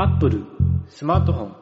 [0.00, 0.44] Apple
[0.88, 1.56] スマートフォン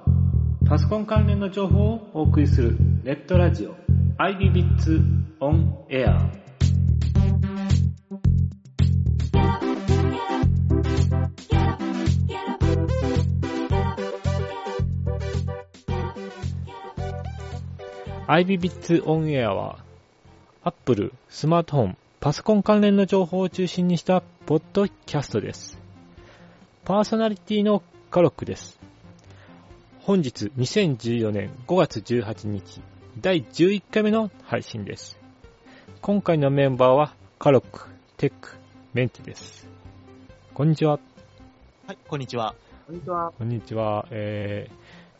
[0.66, 3.74] パソコン関連の情報をお送りするネットラジオ
[4.18, 5.00] iBits
[5.40, 6.46] on Air
[18.26, 19.78] アイビビッツオンエアは
[20.62, 25.78] Apple スマートフォンパソコン関連の情報を中心にしたポッドキャストです。
[26.84, 27.82] パーソナリティの
[28.16, 28.80] カロックです。
[29.98, 32.80] 本日2014年5月18日
[33.20, 35.18] 第11回目の配信です。
[36.00, 38.56] 今回のメンバーはカロック、テック、
[38.94, 39.68] メンテです。
[40.54, 40.98] こんにちは。
[41.86, 42.54] はい、こんにちは。
[42.86, 43.32] こんにちは。
[43.36, 44.06] こんにちは。
[44.10, 44.70] え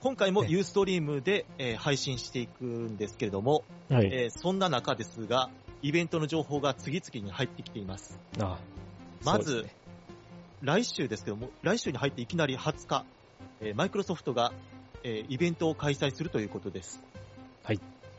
[0.01, 4.07] 今回もねユーストリームで、えー配信していくんですけれども、ー、はい。
[4.07, 5.51] えーそんな中ですが、
[5.83, 8.19] イベントの情報が次々に入ってきています。
[8.41, 8.57] あ
[9.23, 9.86] まずそうですね
[10.63, 13.05] 来週ですけども、来週に入っていきなり20日、
[13.61, 14.53] えーマイクロソフトが、
[15.03, 17.03] えーイベントを開催するということです。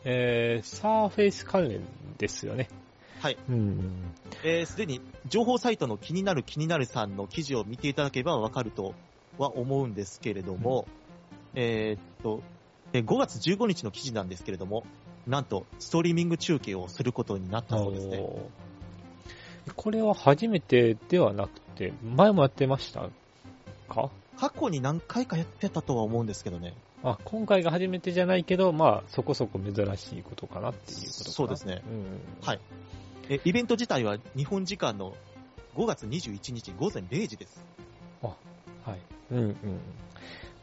[0.03, 1.81] えー、サーフェイス関連
[2.17, 2.70] ですよね。
[3.20, 3.38] はい。
[3.50, 4.14] うん。
[4.44, 8.94] えーすでに情報サイトの気になる気になるさんの記事を見ていただければわかると
[9.38, 10.88] は思うんですけれども、
[11.56, 12.44] えーっと、
[12.94, 14.86] えー5月15日の記事なんですけれども、
[15.26, 18.23] なんとストリーミング中継をすることになったそうですね。
[19.76, 23.10] これは初めてではなくて、前もやってました
[23.90, 24.10] か？
[24.38, 26.73] 過去に何回かやってたとは思うんですけどね。
[27.04, 31.32] あ、今回が初めてじゃないけど、まあ、そこそこ珍しいことかなっていうことかな。
[31.32, 31.82] そうですね。
[31.88, 32.48] うん。
[32.48, 32.60] はい
[33.30, 35.14] えイベント自体は日本時間の
[35.76, 37.64] 5月21日午前0時です。
[38.22, 39.00] はい。
[39.32, 39.56] うんうん。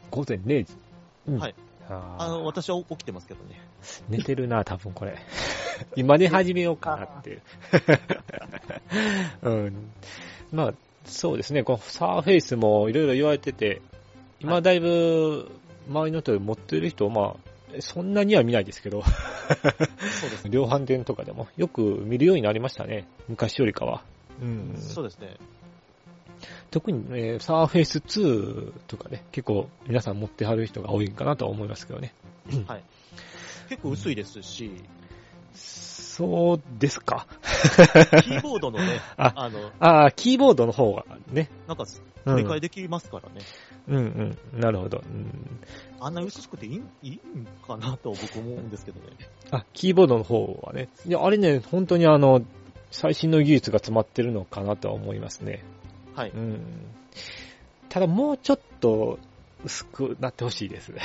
[0.09, 0.73] 午前0時。
[1.27, 1.55] うん、はい。
[1.87, 3.61] あの、私は起きてますけどね。
[4.09, 5.15] 寝てるな、多分これ。
[5.95, 7.41] 今寝始めようかなっていう。
[9.43, 9.73] うん。
[10.51, 10.73] まあ、
[11.05, 11.63] そうですね。
[11.63, 13.81] このサーフェイスもいろいろ言われてて、
[14.39, 15.49] 今だいぶ
[15.89, 20.51] 周りの人で持ってる人、まあ、そんなには見ないですけど、そうですね。
[20.53, 23.07] 量販店とかでもよく見るようになりましたね。
[23.27, 24.03] 昔よりかは。
[24.41, 24.75] うん。
[24.77, 25.37] そうですね。
[26.71, 32.13] 特に、えーサーフェイス2とかね、結構皆さん持ってはる人が多いかなとは思いますけどね。
[33.69, 34.71] 結構薄いですし、
[35.55, 37.27] そうですか。
[38.23, 41.49] キーボードのね、 ああの、ああ、キーボードの方がね。
[41.67, 43.41] なんか、うん取り替えできますからね。
[43.87, 44.59] うんうん。
[44.59, 45.03] なるほど。
[45.05, 45.59] うん、
[45.99, 49.15] あんな薄くていいいいんかなと僕思うんですけどね。
[49.51, 50.89] あ、キーボードの方はね。
[51.05, 52.41] いや、あれね、本当にあの、
[52.89, 55.63] 最新の技術が詰まってるのかなとは思いますね。
[56.15, 56.31] はい。
[56.31, 56.61] うん。
[57.89, 59.19] ただもうちょっと
[59.63, 61.01] 薄くなってほしいですね。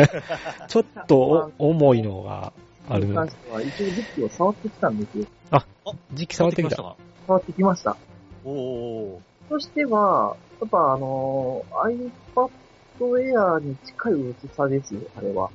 [0.68, 2.52] ちょっとお重いのが
[2.90, 3.28] あるのに関。
[3.28, 5.26] しては、一応実機を触ってきたんですよ。
[6.12, 6.76] 時期触ってきた。
[6.76, 6.96] か？
[7.26, 7.96] 触ってきました。
[8.44, 12.50] おおとしては、やっぱあのー、iPad
[13.00, 15.50] Air に近い薄さですよ、あれは。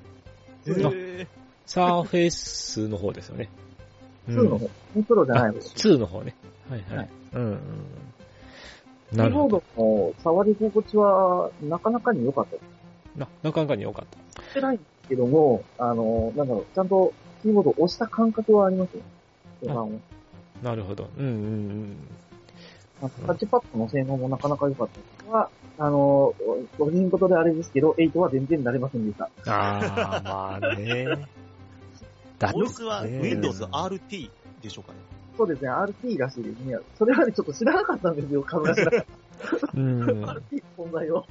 [0.65, 0.87] ー。
[0.87, 1.27] あへー
[1.65, 3.49] サーフェイスの方ですよね。
[4.29, 4.69] 2の方。
[5.07, 5.59] プロじゃない方。
[5.59, 6.35] キ2の方ね。
[6.69, 6.97] はいはい。
[6.97, 9.17] はいうんうん。
[9.17, 9.63] なーボーるほど。
[9.75, 12.63] ドの触り心地は、なかなかに良かったです。
[13.19, 14.43] な、なかなかに良かった。
[14.43, 17.13] してないんですけども、あのー、なんだろう、ちゃんと
[17.45, 19.03] キーボードを押した感覚はありますよ。
[19.61, 19.99] ボタンを。
[20.63, 21.07] なるほど。
[21.15, 21.97] うんうんうん。
[23.03, 29.29] あタッチパッドの性能もなかなか良かったですが、あのー、ロギンことであれですけど、8は全然慣れませんでした。
[29.45, 31.05] ああ、まあね。
[32.39, 34.29] だ OS はね Windows RT
[34.63, 34.97] でしょうかね。
[35.37, 36.77] そうですね、RT らしいですね。
[36.97, 40.25] それはね、ちょっと知らなかったんですよ、株が知らなかっうん。
[40.25, 40.31] た。
[40.33, 41.25] RT 存在を。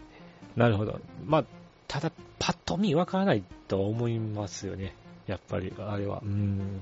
[0.54, 1.00] なるほど。
[1.24, 1.44] まあ、
[1.88, 4.94] ただ、パッと見わからないと思いますよね。
[5.26, 6.20] やっぱり、あれは。
[6.24, 6.80] うん。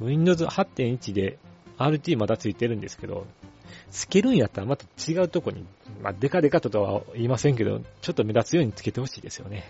[0.00, 1.38] Windows 8.1で
[1.78, 3.26] RT まだついてるんですけど、
[3.90, 5.64] つけるんやったらまた違うとこに、
[6.02, 9.64] まあ、デカデカととは言いませんけど、ちょっと目立つようにつけてほしいですよね。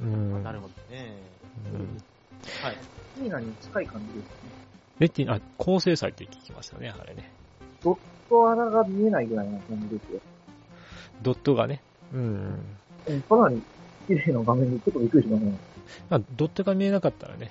[0.00, 0.42] うん。
[0.42, 1.12] なるほどね。
[1.72, 2.02] うん
[2.62, 2.76] はい。
[3.18, 4.28] ミーナに近い感じですね？
[4.98, 7.30] レティあ、高精細って聞きましたね、あれね。
[7.82, 7.98] と
[8.50, 10.20] 穴が見えないぐらいな感じですよ。
[11.22, 11.80] ドットがね。
[12.12, 12.60] うん。
[13.06, 13.62] うんかなり
[14.06, 15.58] 綺麗な画面でちょっとびっくりしましたね。
[16.10, 17.50] まあ、ドットが見えなかったらね、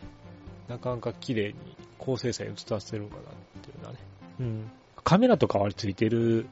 [0.67, 1.55] なかなか綺麗に
[1.97, 3.23] 高精細に映らせるのかなっ
[3.61, 3.99] ていうのはね。
[4.39, 4.71] うん。
[5.03, 6.47] カメラとかはついてる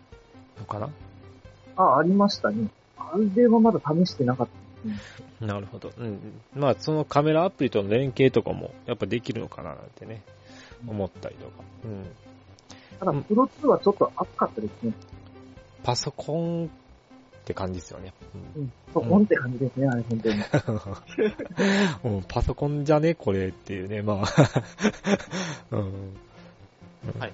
[0.59, 0.89] のかな？
[1.75, 2.67] あ、ありましたね。
[2.97, 4.99] あれはまだ試してなかったね。
[5.41, 5.91] なるほど。
[5.97, 6.19] うんうん。
[6.55, 10.21] まあ、そのカメラアプリとの連携とかも、やっぱできるのかななんてね、
[10.87, 11.51] 思ったりとか。
[11.85, 12.05] うん。
[12.99, 14.93] ただ、うんプロ2はちょっと厚かったですね。
[15.83, 16.69] パソコン
[17.43, 18.13] って感じですよね。
[18.55, 18.71] うん。
[18.93, 20.35] そこんって感じですね、あれ、本当に。
[22.03, 24.27] うん、うんパソコンじゃねこれっていうね、まあ。
[25.75, 26.13] うん。
[27.19, 27.33] はい。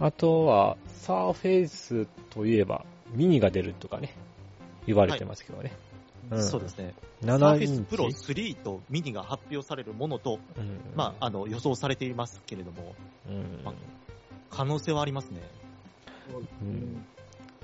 [0.00, 4.14] あとは、サーフェイスといえば、ミニが出るとかね。
[4.86, 5.72] 言われてますけどね。
[5.72, 6.94] うんそうですね。
[7.22, 12.94] 7サーフェイスプロ3とミニが発表されるものと、うんまあ、あの、予想されていますけれども、
[13.28, 13.74] うんま
[14.50, 15.42] 可能性はありますね。
[16.62, 17.04] うん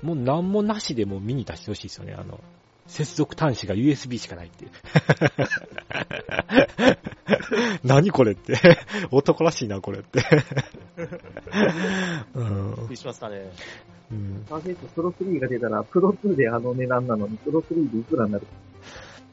[0.01, 2.13] もう何もなしでも見に出してほしいですよね。
[2.17, 2.39] あの、
[2.87, 4.71] 接続端子が USB しかないっていう。
[7.83, 8.57] 何これって。
[9.11, 10.23] 男らしいな、これって。
[12.33, 13.51] うんびっくりしますかね。
[14.11, 18.47] うんサーフェイスプロ3が出たら、プロ2であの値段なのに、プロ3でいくらになる？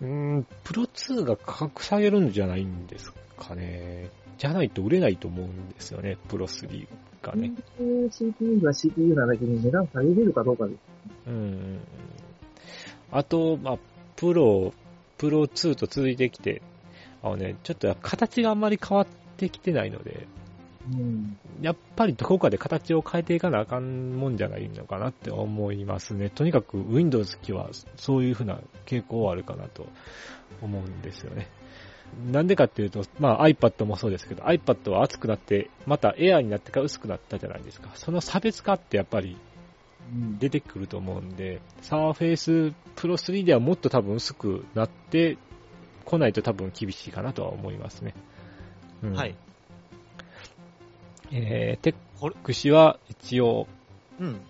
[0.00, 4.10] うん、プロ2が価格下げるんじゃないんですかね。
[4.38, 6.86] じゃないと売れないと思うんですよね、プロ3
[7.28, 7.52] がね。
[8.10, 10.78] CPU が CPU なだけに値段下げれるかどうかです。
[11.26, 11.78] うん。
[13.10, 13.78] あと、まあ、
[14.16, 14.72] プロ、
[15.16, 16.62] プロ2と続いてきて、
[17.22, 20.26] あのね、ちょっと形があんまり変わってきてないので、
[20.90, 21.38] うん。
[21.60, 26.30] やっぱりどこかで形を変えていかなあかんもんじゃないのかなって思いますね。
[26.30, 29.86] とにかく Windows 機はそういう風な傾向はあるかなと
[30.62, 31.48] 思うんですよね。
[32.32, 37.90] なんでかっていうと、まあ iPad もそうですけど、iPad は熱くなって、また Air になってから薄くなったじゃないですか。
[37.94, 39.36] その差別化ってやっぱり
[40.12, 40.38] うん。
[40.38, 45.36] 出てくると思うんで、Surface Pro 3ではもっと多分薄くなって
[46.04, 48.14] こないと多分厳しいかなとは思いますね。
[49.02, 49.36] うんはい。。
[51.30, 53.68] えー、テック氏は一応、
[54.18, 54.40] うん。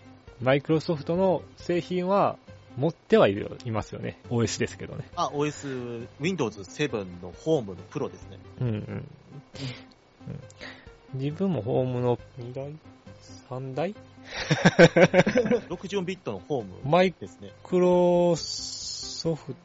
[0.40, 2.38] マイクロソフトの製品は
[2.78, 4.18] 持ってはいるいますよね。
[4.30, 5.04] OS ですけどね。
[5.16, 8.38] あ、OS、Windows 7のホームのプロですね。
[8.60, 8.74] うんうん。
[8.76, 9.04] うん
[11.14, 12.74] 自分もホームの2台
[13.48, 13.94] ?3 台？
[15.70, 17.50] 64ビットのホームマ イですね。
[17.64, 19.56] クロソフ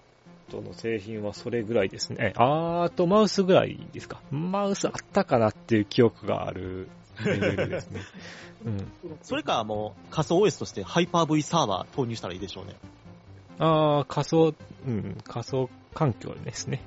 [0.50, 2.34] トの製品はそれぐらいですね。
[2.38, 4.22] あーあとマウスぐらいですか。
[4.32, 6.88] マウスあったかなっていう記憶がある
[7.26, 8.00] レベルですね。
[8.66, 8.92] うん。
[9.22, 12.76] それかもう仮想 OS としてハイパー V サーバー投入したらいいでしょうね。
[13.60, 14.54] ああ、仮想、
[14.88, 16.82] うん、仮想環境ですね。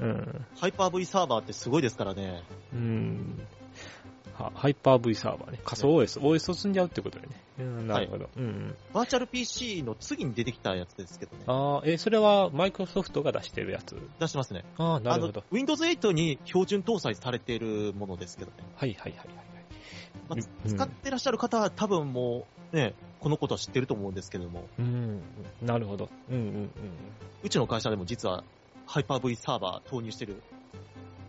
[0.00, 0.46] うん。
[0.56, 2.42] ハイパー V サーバーってすごいですからね。
[2.72, 3.46] うん。
[4.34, 5.60] はハイパー V サーバーね。
[5.64, 6.20] 仮想 OS。
[6.20, 7.36] OS を積んじゃうってことだよね。
[7.58, 8.28] うん、なるほど。
[8.36, 8.74] うん。
[8.92, 11.44] バーチャル PC の次に出てきたやつですけどね。
[11.46, 13.96] ああ、え、それはマイクロソフトが出してるやつ？
[14.18, 14.64] 出してますね。
[14.76, 18.56] ああ、なるほど。、Windows 8に標準搭載されているものですけどね。
[18.76, 19.28] はいはいはいはい
[20.28, 25.22] まあうん使ってらっしゃる方は多分もう、ね、このことは知ってると思うんですけれども、うん。
[25.62, 26.10] なるほど。
[26.30, 26.70] うんうん
[27.42, 28.44] うちの会社でも実は
[28.84, 30.42] ハイパー V サーバー投入してる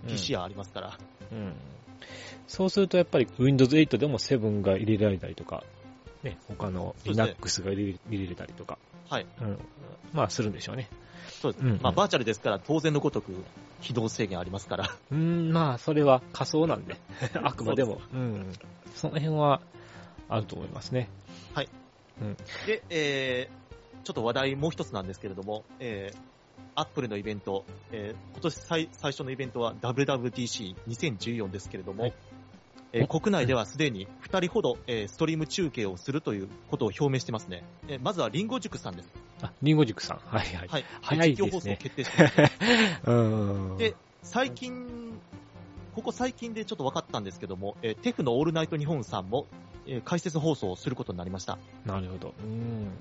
[0.04, 0.10] うん。
[0.10, 0.98] PC がありますから、
[1.32, 1.54] うん。
[2.48, 5.64] そうするとやっぱり Windows 8でも7が入れられたりとか、
[6.22, 8.78] ね、他の Linux が入れ入れれたりとか、
[9.10, 9.26] はい。
[9.40, 9.58] うん。
[10.12, 10.90] まあするんでしょうね。
[11.30, 11.62] そうです。
[11.62, 13.32] うんうんまあ、バーチャルですから当然のごとく
[13.80, 16.98] 起動制限ありますから、うん、まあ、それは仮想なんで、
[17.42, 18.02] あくまでも。
[18.14, 18.52] うん。
[18.96, 19.62] その辺は
[20.28, 21.08] あると思いますね。
[22.66, 26.18] で、えー、ちょっと話題もう一つなんですけれども、えー、
[26.76, 32.14] アップルのイベント、えー、今年最最初のイベントは WWDC2014 ですけれども、はい
[32.94, 37.64] えーお国内ではすでに2人ほど、えーストリーム中継をするということを表明してますね。
[37.90, 39.10] えーまずはリンゴ塾さんです。
[39.42, 40.20] あ、リンゴ塾さん。
[40.26, 40.68] はいはい。
[40.70, 40.86] はい。
[41.02, 42.36] 早いですね実況放送決定してます。
[43.12, 43.14] う
[43.74, 43.78] ん。
[43.78, 45.05] で、最近、
[45.96, 49.48] ここ最近でちょっと分かったんですけども、えーテフのオールナイト日本さんも、
[49.88, 51.58] えー解説放送をすることになりました。
[51.86, 52.34] なるほど。
[52.44, 52.92] うん。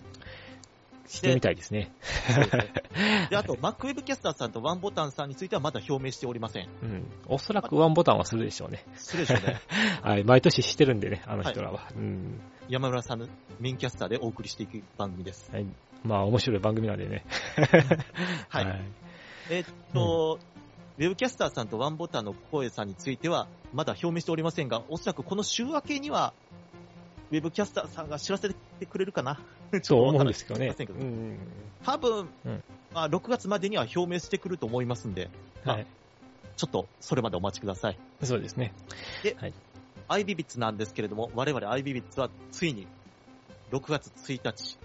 [1.06, 1.92] してみたいですね。
[2.32, 6.68] そうですねで、あと、MacWeb キャスターさんとワンボタンさんについてはまだ表明しておりません。
[6.82, 7.04] うん。
[7.26, 8.84] おそらくワンボタンはするでしょうね。
[8.94, 9.60] するでしょうね。
[10.02, 10.24] はい。
[10.24, 11.88] 毎年してるんでね、あの人らは。
[11.96, 12.40] うん。
[12.68, 13.26] 山村さんの
[13.60, 15.50] メインキャスターでお送りしていく番組です。
[15.52, 15.66] はい。
[16.04, 17.24] まあ、面白い番組なんでね。
[18.48, 18.80] はい。
[19.50, 20.38] えーっと、
[20.96, 26.32] ウェブキャスターさんとワンボタンの声さんについては、まだ表明しておりませんが、おそらくこの週明けには、
[27.32, 29.40] ウェブキャスターさんが知らせてくれるかな
[29.82, 30.72] そう思うんですけどね。
[30.78, 31.38] うん。
[31.84, 35.30] 多分、うんまあ、6月までには表明してくると思いますんで、
[35.64, 35.86] はい。
[36.56, 37.98] ちょっとそれまでお待ちください。
[38.22, 38.72] そうですね。
[40.08, 42.86] IBBITS なんですけれども、我々 IBBITS はついに
[43.72, 44.78] 6月1日、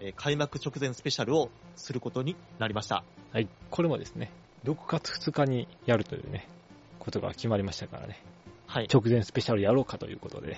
[0.00, 3.02] えー開幕直前スペシャルをすることになりました。
[3.32, 3.48] はい。
[3.70, 4.30] これもですね、
[4.64, 6.48] 6月2日にやるというね、
[6.98, 8.20] ことが決まりましたからね。
[8.66, 8.88] はい。
[8.92, 10.56] 直前スペシャルやろうかということで。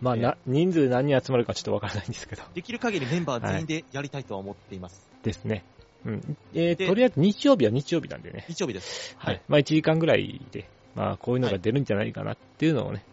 [0.00, 2.42] まあ、ええな、人数何人集まるかちょっとわからないんですけど。
[2.54, 5.08] できる限りメンバー全員でやりたいとは思っています。
[5.22, 5.64] ですね。
[6.04, 6.36] うん。
[6.54, 8.44] えーでとりあえず日曜日は日曜日なんでね。
[8.48, 9.16] 日曜日です。
[9.18, 9.40] はい。。
[9.48, 13.04] まあ1時間ぐらいで、まあこういうのが出るんじゃないかなっていうのをね、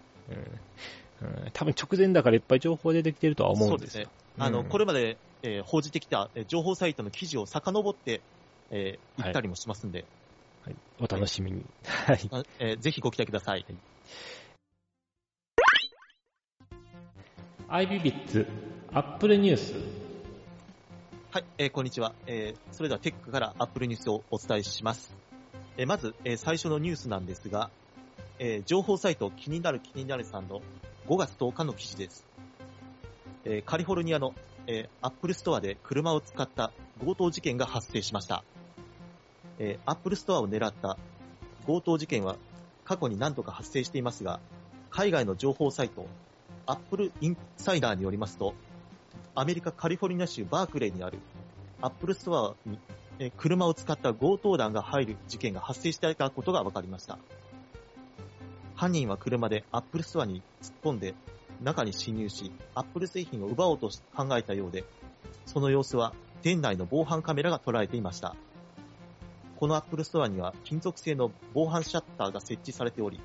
[1.21, 4.09] うんうん、多分直前だからいっぱい情報出てきてるとは思うんですよ。
[4.38, 8.21] あの、うんこれまで、えー報じてきた、えー情報サイトの記事を遡って、
[8.71, 10.05] えーはい行ったりもしますんで、
[10.65, 11.65] はい、お楽しみに。
[11.84, 12.20] はい。
[12.32, 13.65] あえーぜひご期待ください。
[17.67, 18.48] IBBITS、
[18.93, 19.75] Apple News。
[21.32, 22.13] はい、えーこんにちは。
[22.27, 25.13] えーそれではテックからアップルニュースをお伝えします。
[25.77, 27.70] えーまず、えー最初のニュースなんですが、
[28.39, 30.62] えー情報サイト気になる気になるさんの
[31.10, 32.25] 5月10日の記事です。
[33.43, 34.34] えーカリフォルニアの、
[34.67, 36.72] えーアップルストアで車を使った
[37.03, 38.46] 強盗事件が発生しました。
[39.60, 40.98] えーアップルストアを狙った
[41.65, 42.38] 強盗事件は
[42.83, 44.39] 過去に何度か発生していますが、
[44.89, 46.05] 海外の情報サイト、
[46.65, 48.53] アップルインサイダーによりますと、
[49.36, 51.19] アメリカカリフォルニア州バークレーにある
[51.81, 52.77] アップルストアに
[53.19, 57.17] えー車を使った強盗団が入る事件が発生していたことが分かりました。
[58.75, 61.13] 犯人は車でアップルストアに突っ込んで
[61.62, 64.83] 中に侵入し、アップル製品を奪おうと考えたようで、
[65.45, 68.36] その様子は店内の防犯カメラが捉えていました。
[69.63, 73.22] このアップルストアには金属製の防犯シャッターが設置されており、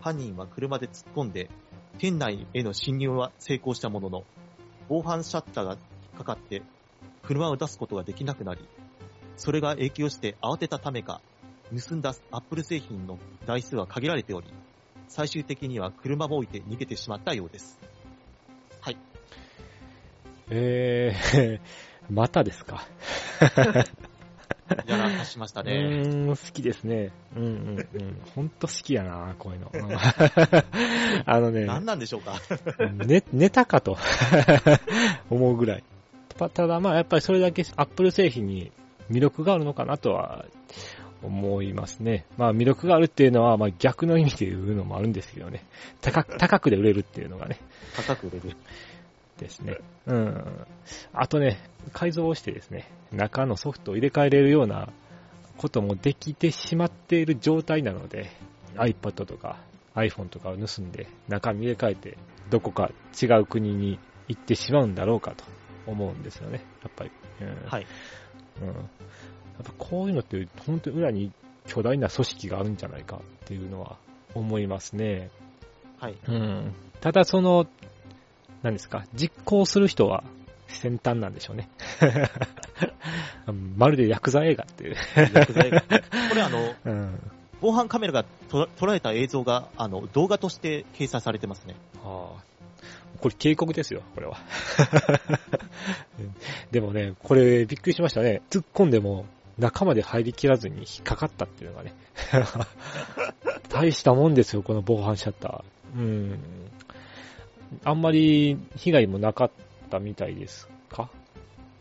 [0.00, 1.50] 犯人は車で突っ込んで
[1.98, 4.24] 店内への侵入は成功したものの、
[4.88, 5.78] 防犯シャッターが引
[6.14, 6.62] っかかって
[7.24, 8.68] 車を出すことができなくなり、
[9.36, 11.20] それが影響して慌てたためか、
[11.76, 14.46] 盗んだアップル製品の台数は限られており、
[15.08, 17.80] 最終的には車も置いて逃げてしまったようです。
[18.80, 18.96] はい。
[20.50, 21.60] えー、
[22.14, 22.86] またですか？
[24.86, 25.72] やらかしましたうね。
[25.72, 27.10] ーん、好きですね。
[27.36, 28.22] うんうんうん。
[28.34, 29.70] ほんと好きやな、こういうの。
[29.72, 29.98] う ん
[31.26, 32.40] あのね、何なんでしょうか？
[33.04, 33.96] ね、ネタかと
[35.30, 35.84] 思うぐらい。
[36.36, 38.72] たただまあやっぱりそれだけアップル製品に
[39.10, 40.46] 魅力があるのかなとは
[41.22, 42.24] 思いますね。
[42.36, 45.62] まあ魅力があるっていうのはまあ逆の意味で言うのもあるんですけどね。
[46.00, 47.58] 高く、高くで売れるっていうのがね、
[47.96, 48.56] 高く売れる。
[49.44, 49.78] ですね。
[50.06, 50.66] うん。
[51.12, 51.58] あとね、
[51.92, 54.88] 改造をしてですね、中のソフトを入れ替えれるような
[55.58, 58.30] こともできてしまっている状態なので、
[58.76, 59.58] iPad とか
[59.94, 62.18] iPhone とかを盗んで中身入れ替えて
[62.50, 63.98] どこか違う国に
[64.28, 65.44] 行ってしまうんだろうかと
[65.86, 67.10] 思うんですよね、やっぱり。
[67.40, 67.86] うんはい。
[68.62, 68.76] うん、やっ
[69.64, 71.32] ぱこういうのって本当に裏に
[71.66, 73.96] 巨大な組織があるんじゃないかっていうのは
[74.34, 75.30] 思いますね。
[75.98, 76.16] はい。
[76.28, 76.74] うん。
[77.00, 77.66] ただその、
[78.64, 80.24] 何ですか、実行する人は
[80.68, 81.68] 先端なんでしょうね。
[83.76, 84.96] まるでヤクザ映画っていう。
[85.14, 87.32] これあの、うん。
[87.60, 91.76] 防犯カメラがと捉えた映像が、あの、動画として掲載されてますね。
[92.02, 92.42] ああ
[93.20, 94.38] これ警告ですよ、これは。
[96.72, 98.40] でもね、これびっくりしましたね。
[98.48, 99.26] 突っ込んでも
[99.58, 101.94] 中まで入りきらずに引っかかったっていうのがね。
[103.68, 105.98] 大したもんですよ、この防犯シャッター。
[105.98, 106.38] うん。
[107.84, 109.50] あんまり被害もなかっ
[109.90, 111.10] たみたいですか？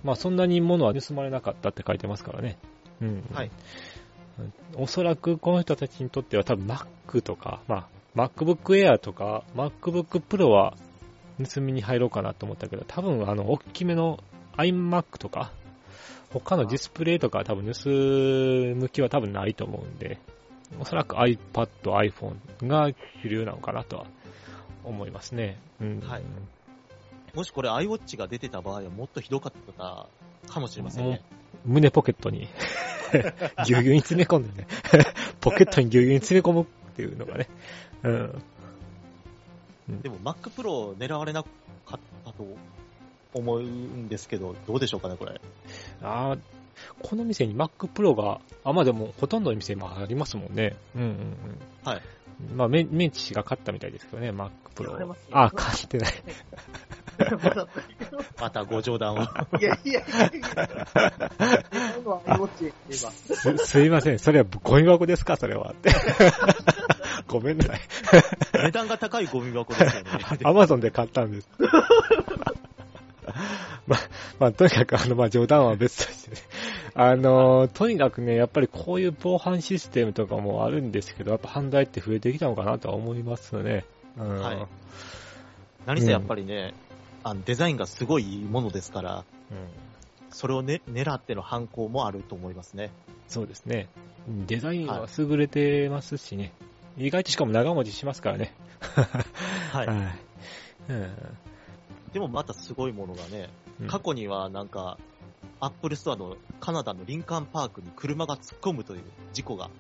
[0.04, 2.58] まあそんなに物は盗まれなかったって書いてますからね。
[3.02, 3.24] うん。
[3.34, 3.52] はい。
[4.76, 10.76] おそらくこの人たちにとっては多分 Mac とか、まあ MacBook Air とか MacBook Pro は
[11.54, 14.20] 盗みに入ろうかなと思ったけど、多分あの、大きめの
[14.58, 15.52] iMac とか、
[16.32, 20.20] 他のディスプレイとかは多分盗む気は多分ないと思うんで、
[20.80, 22.36] おそらく iPad、iPhone
[22.68, 22.90] が
[23.22, 24.06] 主流なのかなとは
[24.84, 25.58] 思いますね。
[25.82, 26.00] うん。
[26.00, 26.24] はい
[27.34, 30.08] もしこれ iWatch が出てた場合はもっとひどかった
[30.48, 31.22] かもしれませんね。
[31.66, 32.48] 胸ポケットに
[33.66, 34.68] ぎゅうぎゅうに詰め込んでね、
[35.42, 37.50] ポケットにぎゅうぎゅうに詰め込むっていうのがね、
[38.04, 38.44] うん。
[40.02, 41.50] でも Mac Pro 狙われなか
[41.96, 42.46] ったと
[43.34, 45.42] 思うんですけど、どうでしょうかね、これ。
[46.02, 46.40] あー
[47.02, 50.76] この店に Mac Pro が、あ、まあでもほとんどの店もありますもんね。
[50.96, 51.18] うんうんうん。
[51.84, 52.02] はい。
[52.56, 55.20] まあメメンチ氏が買ったみたいですけどね、れ Pro ます。
[55.20, 56.14] よあ、買ってない。
[58.40, 59.18] またご冗談を。
[59.20, 59.24] い
[59.62, 60.68] やいやいやいや。
[63.12, 64.20] す、すいません。
[64.20, 65.38] それはゴミ箱ですか？
[65.38, 65.72] それは。
[65.72, 65.92] って。
[67.28, 67.82] ごめんなさい。
[68.66, 70.10] 値段が高いゴミ箱ですよね。
[70.44, 71.50] アマゾンで買ったんです。
[73.88, 74.00] まあ、
[74.40, 76.38] まあ、とにかく、あの、まあ、冗談は別としてね。
[76.96, 83.86] あの、とにかくね、やっぱりこういう防犯システムとかもあるんですけど、やっぱ犯罪って増えてきたのかなとは思いますね。
[84.18, 84.40] うん。
[84.40, 84.58] はい
[85.86, 86.74] 何せやっぱりね、
[87.24, 89.58] あのデザインがすごいものですから、うん。
[90.30, 92.92] それをね、狙っての犯行もあると思いますね。
[93.28, 93.90] そうですね。
[94.28, 96.54] デザインは優れてますしね。
[96.98, 98.54] 意外としかも長持ちしますからね。
[99.72, 99.88] はい。
[99.88, 99.98] はい。
[100.90, 101.10] うん
[102.14, 103.50] でもまたすごいものがね、
[103.82, 105.00] うん過去にはなんか、
[105.60, 109.02] アップルストアのカナダのリンカーンパークに車が突っ込むという
[109.34, 109.72] 事故が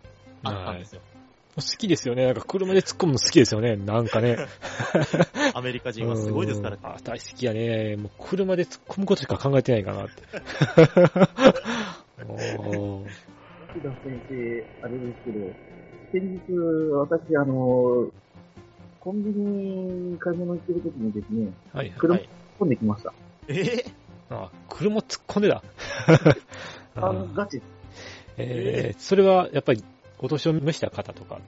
[0.43, 1.01] あったんですよ。
[1.55, 2.25] 好きですよね。
[2.25, 3.75] なんか車で突っ込むの好きですよね。
[3.75, 4.37] なんかね。
[5.53, 6.81] アメリカ人はすごいですからね。
[6.83, 7.95] うんあ、大好きやね。
[7.97, 10.23] もう車で突っ込むことしか考えてないかなって。
[12.27, 13.05] おー
[13.73, 15.53] 木田先生、あれですけど、
[16.11, 16.53] 先日、
[16.93, 18.09] 私、あの、
[19.03, 21.91] コンビニに買い物行ってる時にですね、はい。
[21.97, 23.13] 車はい込んできました。
[23.49, 23.93] えー？
[24.29, 25.61] あ、車突っ込んでた？
[26.95, 27.61] あの、ガチ。
[28.37, 29.83] えー、それはやっぱり
[30.19, 31.39] お年を召した方とか？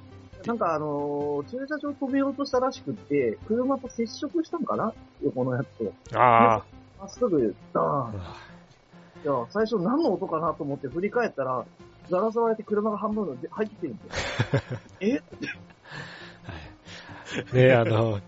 [0.45, 4.93] なんかあのー駐車場飛びようとしたらしくって、車と接触したんかな？
[5.23, 6.19] 横のやつと。
[6.19, 6.61] あ
[6.99, 8.19] まっすぐ、ダーン。
[8.19, 8.37] あ。
[9.23, 11.65] いや、最初何の音かなと思って振り返ったら、
[12.11, 14.61] ガラス割れて車が半分で入ってきてるんですよ。
[14.99, 15.21] え？
[17.53, 18.19] ねあの、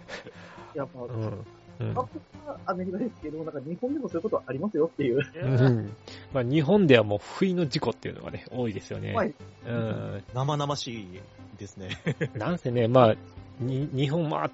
[0.75, 1.45] やっぱ、うん。
[1.79, 5.19] うんアップはアメリカですけど、なんか日本でもそういうことありますよっていう。
[5.43, 5.95] うん
[6.33, 9.13] まあ、日本ではもう不意の事故っていうのがね、多いですよね。
[9.13, 9.33] はい
[9.67, 10.23] うん。
[10.33, 11.19] 生々しい
[11.57, 11.89] ですね。
[12.35, 13.15] なんせね、まあ、
[13.59, 14.51] に日本、まあ、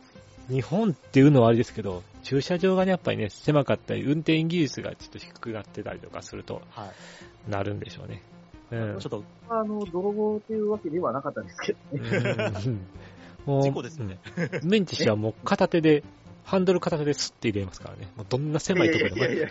[0.50, 6.92] 日本っていうのはあれですけど、駐車場がね、やっぱりね、狭かったり、運転技術がちょっと低くなってたりとかすると、は
[7.48, 7.52] い。
[7.52, 8.22] なるんでしょうね。
[8.72, 9.00] うん。
[9.00, 12.52] ちょっとあの、泥棒というわけではなかったですけどね。
[12.66, 12.80] うん
[13.46, 14.20] 事故ですよね。
[14.62, 16.04] うんメンチ氏はもう片手で、
[16.44, 18.10] ハンドル片手でスッて入れますからね。
[18.16, 19.50] もうどんな狭いところでもいやいやいや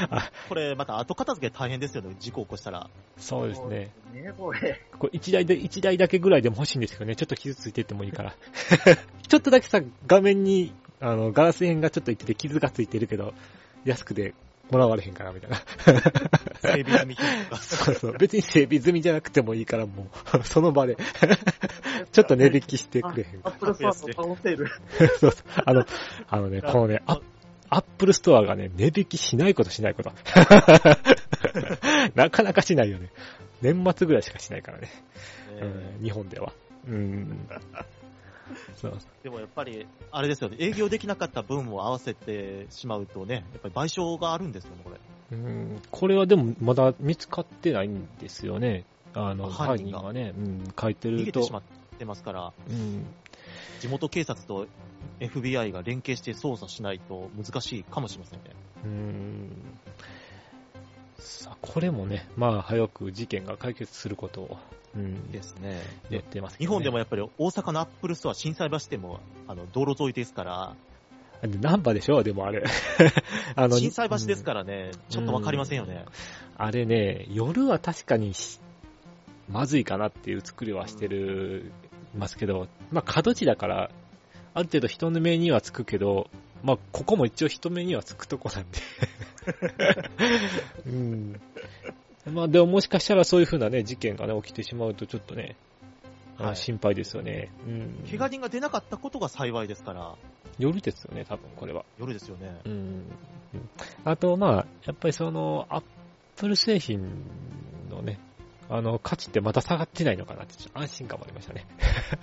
[0.48, 2.88] これまた後片付け大変ですよね、事故起こしたら。
[3.18, 3.92] そうですね。
[4.36, 4.80] これ。
[4.98, 7.16] これ一台で、一台だけぐらいでも欲しいんですけどね。
[7.16, 8.34] ちょっと傷ついてってもいいから。
[9.26, 13.34] ちょっとだけさ、画面に、あの、ガラス片がちょっといってて傷がついてるけど、
[13.84, 14.34] 安くで
[14.70, 15.56] もらわれへんかな、みたいな。
[16.60, 17.16] 整備済み。
[17.60, 18.12] そうそう。
[18.18, 20.96] 別に整備済みじゃなくてもいいから、もう、 その場で、
[22.12, 24.68] ちょっと値引きしてくれへんかアップルストアと倒せる。
[25.20, 25.32] そうそう。
[25.64, 25.84] あの、
[26.28, 27.20] あのね、このね、ア
[27.78, 30.12] ップルストアがね、値引きしないことしないこと。
[32.14, 33.10] なかなかしないよね。
[33.62, 34.90] 年末ぐらいしかしないからね。
[35.60, 36.52] うん、日本では。
[36.86, 37.48] うん。
[38.76, 44.96] そうでもやっぱり、あれですよね、営業できなかった分を合わせてしまうとね、やっぱり賠償があるんですよね、これ。
[45.32, 45.82] うん。
[45.90, 48.84] これはでもまだ見つかってないんですよね。
[49.14, 51.22] あの、犯人が犯人がね、うん、書いてると。
[51.22, 51.62] 逃げてしまっ
[51.98, 53.06] てますから、うん。
[53.80, 54.66] 地元警察と
[55.20, 58.44] FBI が連携して捜査しないと難しいかもしれませんね。
[58.84, 59.50] うん。
[61.18, 64.58] さあ、これもね、まあ、早く事件が解決することを、
[64.94, 65.80] うん、ですね。
[66.10, 70.76] やってますけ日本でもやっぱり大阪のアップルストア、心斎橋でもあの道路沿いですから、
[71.60, 72.22] ナンバでしょ？
[72.22, 72.64] でもあれ。
[73.56, 76.06] あ震災橋ですからね、ちょっとわかりませんよね。
[76.56, 78.58] あれね、夜は確かにし
[79.48, 81.72] まずいかなっていう作りはしてる、
[82.16, 83.90] ますけど、まあ角地だから、
[84.54, 86.30] ある程度人の目にはつくけど、
[86.66, 88.78] まあここも一応人目にはつくとこなんで。
[90.84, 91.40] うん。
[92.34, 95.54] まあでももしかしたらそういう風なね、事件がね、起きてしまうとちょっとね、
[96.38, 97.52] あはい心配ですよね。
[97.66, 98.04] うん。
[98.10, 100.16] 怪我人が出なかったことが幸いですから、
[100.58, 101.84] 夜ですよね、多分これは。
[102.00, 102.60] 夜ですよね。
[102.64, 102.72] うん。
[102.72, 103.02] うん
[104.04, 105.82] あと、まあ、やっぱりその、アッ
[106.34, 107.08] プル製品
[107.90, 108.18] のね、
[108.68, 111.66] あの、価値ってまた下がってないのかなって、ちょっと安心感もありましたね。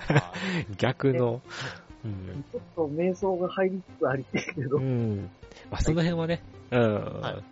[0.09, 0.33] あ
[0.77, 1.41] 逆の。
[2.05, 2.45] うん。
[2.51, 5.29] ちょっと瞑想が入りつつありてるけどう、ん。
[5.71, 7.21] まあ、その辺はね、うん。
[7.21, 7.43] はい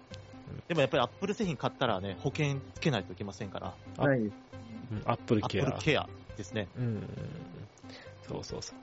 [0.67, 4.31] でもやっぱりアップル製品買ったらね、保険つけないといけませんから、あない
[5.05, 5.65] アップルアップケア。
[5.65, 6.67] ルケアですね。
[6.77, 7.09] うん。
[8.27, 8.75] そうそうそう。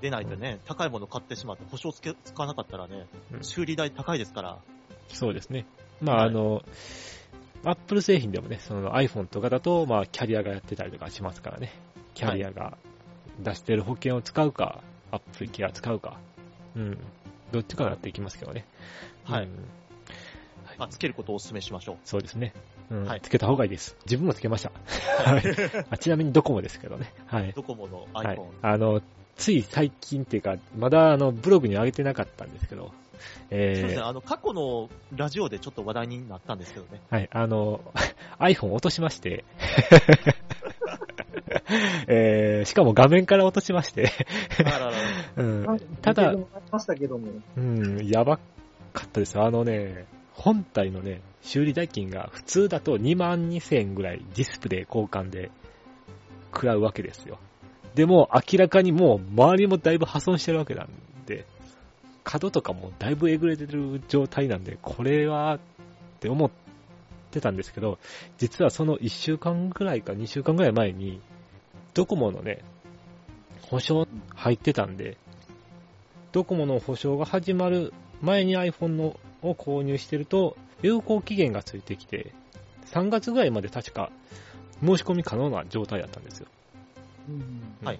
[0.00, 4.58] でないとね、高いもの買ってしまって保証つけ、使わなかったらね、うん修理代高いですから、
[5.08, 5.66] そうですね。
[6.00, 6.62] まあ、はいあの、
[7.64, 11.72] アップル製品でもね、その iPhone とかだと、まあ、キャリアがやってたりとかしますからね。
[12.14, 12.78] キャリアが
[13.40, 16.18] 出してる保険を使うか、アップルケア使うか。
[16.76, 16.98] うん。
[17.52, 18.64] どっちかになっていきますけどね。
[19.24, 19.50] はいうん
[20.78, 21.96] まあ、つけることをお勧めしましょう。
[22.04, 22.52] そうですね。
[22.90, 23.96] うんはいつけた方がいいです。
[24.06, 24.70] 自分もつけました。
[25.24, 25.42] はい。
[25.90, 27.12] あちなみにドコモですけどね。
[27.26, 27.52] はい。
[27.52, 28.46] ドコモのはい iPhone。。
[28.62, 29.02] あの、
[29.36, 37.00] つい最近っていうか、まだあの、ブログに上げてなかったんですけど、そうですね、えー、あの、過去のラジオでちょっと話題になったんですけどね。
[37.10, 37.80] はい、あの、
[38.38, 39.44] iPhone 落としまして、
[42.08, 44.10] えー、しかも画面から落としまして、
[44.58, 44.92] あららら
[45.36, 48.38] うん、ただ見て、もらいましたけども、うん、やば
[48.92, 49.38] かったです。
[49.38, 55.50] あのね、本体のね、修理代金が普通だと2万2000円ぐらいディスプレイ交換で
[56.54, 57.38] 食らうわけですよ。
[57.94, 60.88] でも明らかにもう周りもだいぶ破損してるわけなん
[61.26, 61.44] で、
[62.24, 65.58] 角とかもだいぶえぐれてる状態なんで、これはっ
[66.20, 66.50] て思っ
[67.30, 67.98] てたんですけど、
[68.38, 71.20] 実はその1週間ぐらいか2週間ぐらい前に、
[71.98, 72.60] ドコモのね、
[73.60, 75.16] 保証入ってたんで、
[76.30, 82.32] ドコモの保証が始まる前に iPhone のを購入してると、有効期限がついてきて、
[82.92, 84.12] 3月ぐらいまで確か
[84.80, 86.46] 申し込み可能な状態だったんですよ。
[87.28, 87.98] うんはい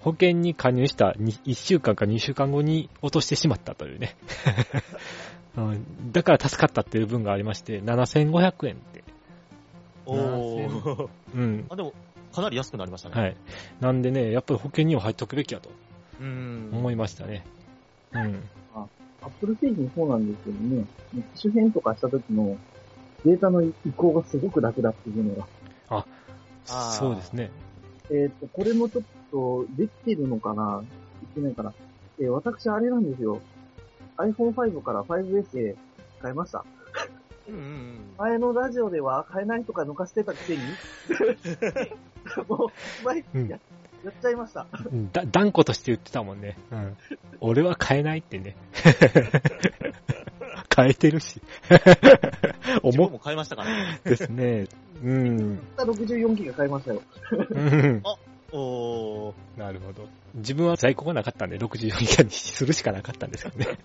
[0.00, 4.16] 保険に加入した1週間か2週間後に落としてしまったというね。
[5.56, 9.04] うんだから助かったっていう分がありまして、7500円って。
[10.06, 11.08] おー。
[11.34, 11.66] うん。
[11.68, 11.92] あ、でも、
[12.36, 13.20] かなり安くなりましたね。
[13.20, 13.36] はい。
[13.80, 15.70] なんでね、やっぱり保険には入っとくべきやと
[16.20, 16.70] うーん。
[16.72, 17.46] 思いましたね。
[18.12, 18.48] うん。
[19.22, 20.84] アップル製品そうなんですけどね、
[21.34, 22.56] 機種変とかした時の
[23.24, 25.46] データの移行がすごく楽だっていうのが。
[25.88, 27.50] あーそうですね。
[28.10, 30.82] えっ、と、これもちょっとできてるのかな？
[31.20, 31.72] できてないかな
[32.20, 33.40] えー私あれなんですよ。
[34.18, 35.76] iPhone5 から 5S へ
[36.22, 36.64] 変えました。
[37.48, 38.14] うんうんうん。
[38.18, 40.76] 前のラジオでは変えないとか抜かしてたくせに、
[42.48, 42.70] も
[43.02, 43.58] う、前、うんや
[44.04, 44.66] やっちゃいました。
[44.92, 46.56] うんだ、断固として言ってたもんね。
[46.70, 46.96] うん。
[47.40, 48.54] 俺は変えないってね。
[50.76, 51.40] 変えてるし。
[52.84, 54.00] 自分思も買いましたからね。
[54.04, 54.66] うですね。
[55.02, 55.58] うん。
[55.76, 57.02] 64ギガ買いましたよ。
[57.32, 58.02] うん
[58.52, 59.34] おー。
[59.58, 60.08] なるほど。
[60.34, 63.78] 自分は在庫がなかったんで、64ギガにするしかなかったんですけどね。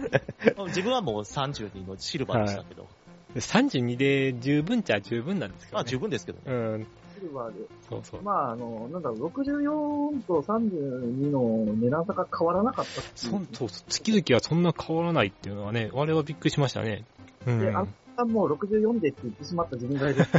[0.68, 2.88] 自分はもう32のシルバーでしたけど。
[3.34, 5.74] で32で十分っちゃ十分なんですけど、ね。
[5.74, 6.44] まあ十分ですけどね。
[6.46, 6.86] うん。
[7.20, 7.60] シルバーで。
[7.88, 8.22] そうそう。
[8.22, 17.04] まあ、あの、なんだろう、64と32の値段差が変わらなかったっそんそうそう月々はそんな変わらないっていうのはね、我々はびっくりしましたね。
[17.46, 17.60] うん。
[17.60, 20.24] で、ああもう64でって言ってしまった自分がいる。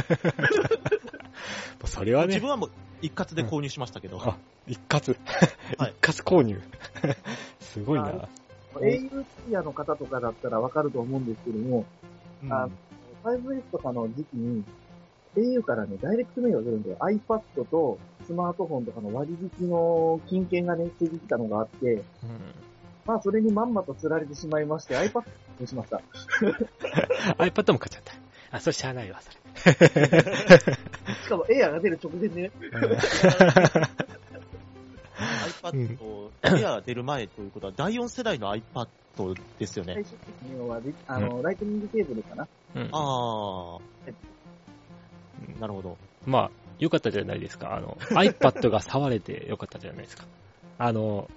[1.84, 4.20] それはね自分、はもう一括で購入しましたけど。
[4.22, 5.16] あ一括。
[5.78, 6.60] はい一括購入。
[7.60, 8.28] すごいあな。
[8.74, 11.84] au ティアの方とかだったらわかると思うんですけども、
[12.42, 12.68] うんあ
[13.24, 14.64] 5S とかの時期に、
[15.36, 22.02] au からね、ダイレクトメールが来るんで、iPad とスマートフォンとかの割引の金券がね、ついてきたのがあって、うん
[23.04, 25.24] まあ、それにまんまと釣られてしまいまして、iPad
[25.58, 26.00] にしました。
[27.42, 28.12] iPad も買っちゃった。
[28.56, 29.72] あ、それしゃあないわ、それ。
[31.24, 32.70] しかも Air が出る直前でね、うん
[35.62, 38.88] iPad と Air 出る前ということは、第4世代の iPad
[39.58, 39.94] ですよね。
[39.94, 42.46] 最初的には、あの、ライトニングケーブルかな。
[42.76, 44.31] うんああ。
[45.60, 45.96] なるほど。
[46.26, 47.74] まあ、よかったじゃないですか。
[47.74, 50.24] あの、iPad が触れてよかったじゃないですか。
[50.78, 51.30] あの、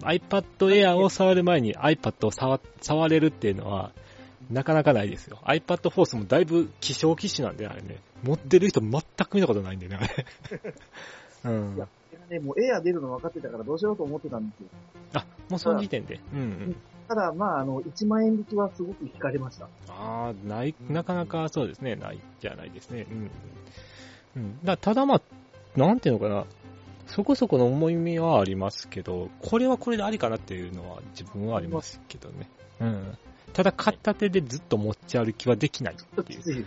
[0.00, 3.92] iPad Air を触る前に iPad を触触れるっていうのは、
[4.50, 5.38] なかなかないですよ。
[5.44, 7.98] iPad Force もだいぶ希少機種なんで、あれね。
[8.22, 10.26] 持ってる人全く見たことないんでね、あれ。
[11.44, 11.88] うんいや。
[12.30, 14.68] ね、もう Air 出るの分かってたからどうしようと思ってたんですよ。
[15.14, 16.20] あ、もうその時点で。
[16.32, 16.76] うんうん。
[17.08, 19.66] ただ、まあ、あの、1万円引きはすごく惹かれました。
[19.88, 23.06] ああ、ない、なかなかそうですね、ないじゃないですね。
[23.10, 23.30] うん。
[24.36, 24.64] うん。
[24.64, 25.22] だただまあ、
[25.78, 26.46] なんていうのかな、
[27.06, 32.48] そこそこの重い目はありますけど、これはこれでありかなっていうのは自分はありますけどね。
[32.80, 33.18] うん。
[33.52, 36.08] ただ、片手でずっと持ち歩きはできないっていう。
[36.08, 36.66] ちょっときつい。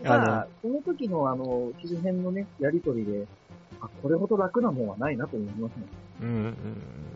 [0.04, 3.26] あまのあ、その時のあの、機種編のね、やりとりで、
[3.80, 5.86] あ、これほど楽なもんはないなと思いますね。
[6.22, 7.15] うんうんうん。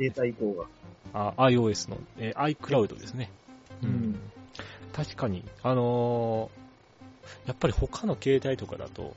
[0.00, 0.66] データ移行が。
[1.12, 3.30] あ、iOS の、えー iCloud ですね。
[3.82, 4.18] うん
[4.92, 6.60] 確かに、あのー
[7.46, 9.14] やっぱり他の携帯とかだと、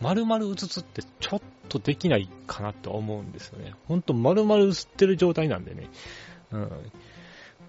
[0.00, 3.74] 丸々映すってちょっとできないかなとは思うんですよね。
[3.86, 5.88] ほんと丸々映ってる状態なんでね。
[6.50, 6.70] うん。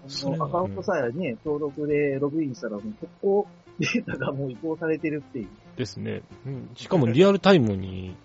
[0.08, 3.46] それはアカウントさえね、登録でログインしたら、もう速攻
[3.78, 5.48] データがもう移行されてるっていう。
[5.76, 6.22] ですね。
[6.46, 6.70] うん。
[6.74, 8.16] しかもリアルタイムに、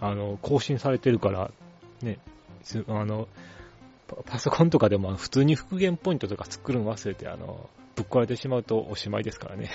[0.00, 1.50] あの、更新されてるから、
[2.00, 2.31] ね、す
[2.88, 3.28] あの、
[4.08, 9.70] パパソコンとかでも普通に復元ポイントとか作るの忘れて、あの、ぶっ壊れてしまうとおしまいですからね。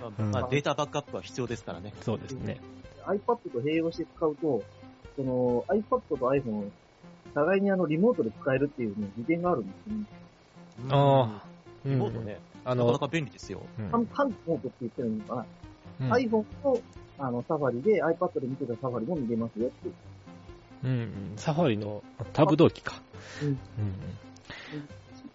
[0.00, 1.92] まあうんまあ、データバックアップは必要ですからね。
[2.02, 2.60] そうですね。
[3.06, 3.18] iPad
[3.50, 4.62] と併用して使うと、
[5.16, 6.70] その iPad と iPhone、
[7.34, 10.04] 互いにあのリモートで使えるっていうね、利点があるんですね。
[10.90, 11.44] ああ、
[11.84, 13.62] リモートね、あの、なかなか便利ですよ。
[13.78, 15.46] うん半半リモートって言ってるのかな。
[16.00, 16.80] うん iPhone と
[17.18, 19.94] あのサファリで iPad で見てたサファリも見れますよっていう。
[20.84, 23.00] うんうん、サファリのタブ同期か。
[23.42, 23.56] うんうん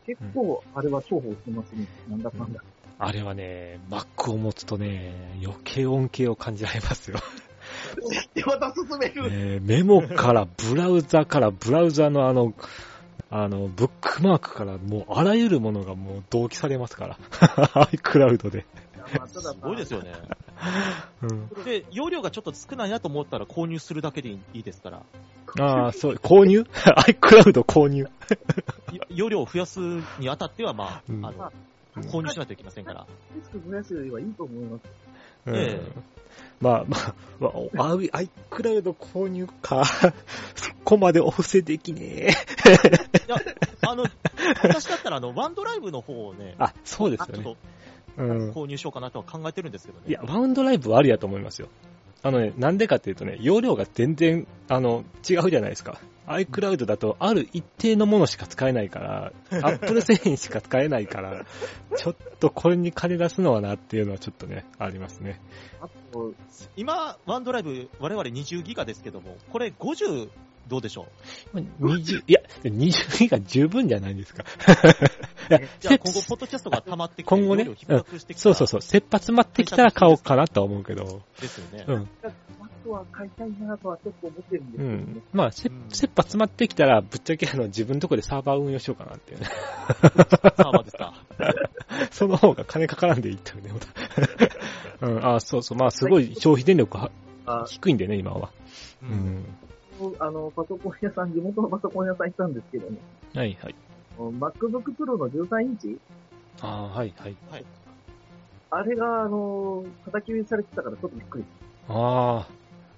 [0.05, 1.87] 結構、あれは重宝してますね。
[2.09, 2.61] なんだかんだ。
[2.99, 7.17] あれはね、Mac を持つとね、余計恩恵を感じられますよ。
[8.11, 12.53] やってまた進めるねメモから、ブラウザから、ブラウザのあの、
[13.29, 17.17] あの、ブックマークから、もうあらゆるものがもう同期されますから。
[17.91, 18.65] iCloud で。
[19.17, 20.13] まあただすごいですよね。
[21.21, 21.63] うん。
[21.63, 25.05] で、容量がちょっと少ないなと思ったら購入するだけでいいですから、
[25.59, 28.07] ああ、そう、購入 ?iCloud 購入。
[28.91, 29.79] い容量を増やす
[30.19, 31.51] にあたっては、まあ、うんあの、
[32.03, 33.05] 購入しないといけませんから。
[33.35, 34.81] リスク増やすよりはいいと思います。
[35.45, 36.13] うんええ
[36.59, 37.47] まあまあ、ま
[37.83, 39.83] あ、あ iCloud 購入か。
[40.55, 42.29] そこまでお布施できねえ。
[42.29, 42.31] い
[43.27, 43.35] や、
[43.81, 44.05] あの、
[44.63, 47.57] 私だったら、あの、ワンドライブの方をね、あ、そうですあちょっよね。
[48.15, 48.51] とうん。
[48.51, 50.05] 購入しようかなとは考えてるんですけどね。
[50.07, 51.69] いや、ワウンドライブはありやと思いますよ。
[52.21, 55.99] あのね、なんでかっていうとね、容量が全然、あの、違うじゃないですか。
[56.25, 61.45] iCloud だと、ある一定のものしか使えないから、 Apple 製品しか使えないから、
[61.97, 65.41] ちょっとこれに金出すのはなっていうのはちょっとね、ありますね。
[65.81, 66.33] あと、
[66.77, 70.29] 今、ワンドライブ、我々20ギガですけども、これ50
[70.67, 71.07] どうでしょ
[71.51, 74.43] まあ20、いや、20ギガ十分じゃないですか。
[75.49, 81.85] いやうじゃあ今後、ポッドキャストが溜まってきて、今後ね容量逼迫してきたそうそうそう、切羽詰まってきたら買おうかなとは思うけど、ですよね。
[81.87, 82.09] うん。
[82.83, 84.95] Mac は買いたいなとはちょっと思ってるんですけどね。
[84.95, 85.23] うん。
[85.33, 89.47] まあ、せうん切羽詰まってきたら、ぶっちゃけあの、自分のとこでサーバー運用しようかなっていうね。
[89.85, 91.13] サーバーですか。
[92.11, 93.71] その方が金かからんでいいっていうね、
[95.01, 97.11] うん、あ、そうそう、まあ、すごい消費電力は
[97.45, 98.49] あ低いんでね、今は。
[99.03, 99.05] う。
[99.05, 99.45] うん
[100.11, 100.15] ん。
[100.19, 102.97] あの、パソコン屋さん、地元のパソコン屋さん行ったんですけどね、
[103.33, 103.75] はいはい。
[104.17, 105.99] MacBook Pro の13インチ？
[106.61, 107.35] ああ、はいはい。
[108.69, 111.45] あれが、あの、叩き売りされてたからちょっとびっくり。
[111.89, 112.47] あ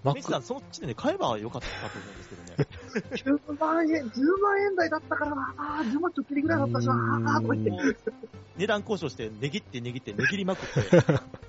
[0.06, 3.40] あ、メイさん、その時点で買えばよかったと思うんですけどね。
[3.50, 7.98] 10万円、10万円台だったからな、あー10万ちょっきりぐらいだったしな、あーとか言って。
[8.58, 10.90] 値段交渉して、値切って値切って値切りまくって、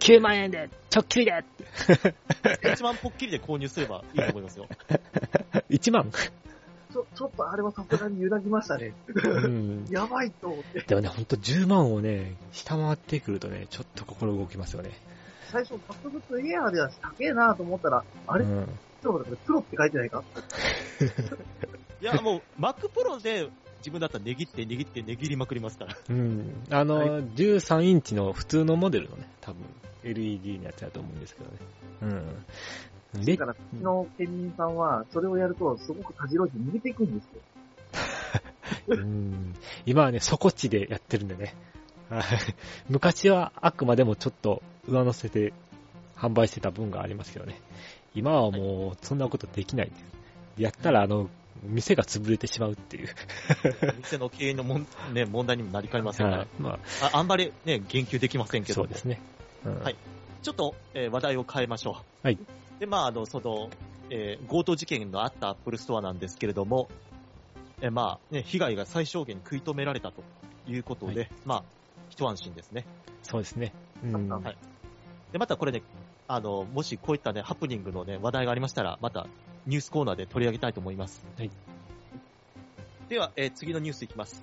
[0.00, 1.44] 9万円で、ちょっきりで
[2.72, 4.68] 一番ポッキリで購入すればいいと思いますよ。
[5.70, 6.10] !1 万？
[6.10, 8.94] ちょ、ちょっとあれはさすがに揺らぎましたね。
[9.06, 9.86] うん。
[9.90, 10.80] やばいと思って。
[10.80, 14.90] でもね、ほんと10万をね、下回ってくるとね、ちょっと心動きますよね。
[15.50, 18.68] 最初、MacBook Air では高えなと思ったら、あれ、うん。
[19.00, 19.18] プロ
[19.58, 20.22] って書いてないか？
[22.00, 23.48] いや、もう、Mac Pro で
[23.82, 25.96] 自分だったら値切って値切って値切りまくりますから。
[26.08, 26.64] うん。
[26.70, 29.62] あの、は13インチの普通のモデルのね、多分、
[30.04, 31.56] LED のやつだと思うんですけどね。
[33.14, 33.24] うん。
[33.24, 37.40] でだ、から、うちの県民さんは、それをやると、すごくたじろいて逃げていくんですよ。
[38.96, 39.54] うん。
[39.84, 41.54] 今はね、底地でやってるんでね。
[42.08, 42.22] はい
[42.90, 45.54] 昔はあくまでもちょっと上乗せて
[46.14, 47.58] 販売してた分がありますけどね。
[48.14, 50.04] 今はもう、そんなことできないんです。
[50.58, 51.30] やったら、あの、
[51.62, 53.08] 店が潰れてしまうっていう。
[54.02, 56.48] 店の経営のもん、ね、問題にもなりかねませんからはい。
[56.58, 56.70] ま
[57.02, 59.20] あ、ああんまりね、言及できませんけどもそうですね。
[59.64, 59.96] うんはい
[60.42, 62.26] ちょっと、えー話題を変えましょう。
[62.26, 62.38] はい。
[62.80, 63.70] で、まあ、あの、その、
[64.10, 66.88] えー強盗事件のあったアップルストアなんですけれども、
[67.80, 70.24] えーまあ、ね、被害が最小限に食い止められたと
[70.66, 71.64] いうことで、はまあ、
[72.10, 72.86] 一安心ですね。
[73.22, 73.72] そうですね。
[74.02, 74.28] うん。
[74.28, 74.58] ははい
[75.30, 75.82] で、またこれね、
[76.26, 79.28] あの、もしこういったね、ハプニングのね、話題がありましたら、また
[79.66, 81.24] ニュースコーナーで取り上げたいと思います。
[81.38, 81.50] はい。
[83.08, 84.42] では、えー次のニュースいきます。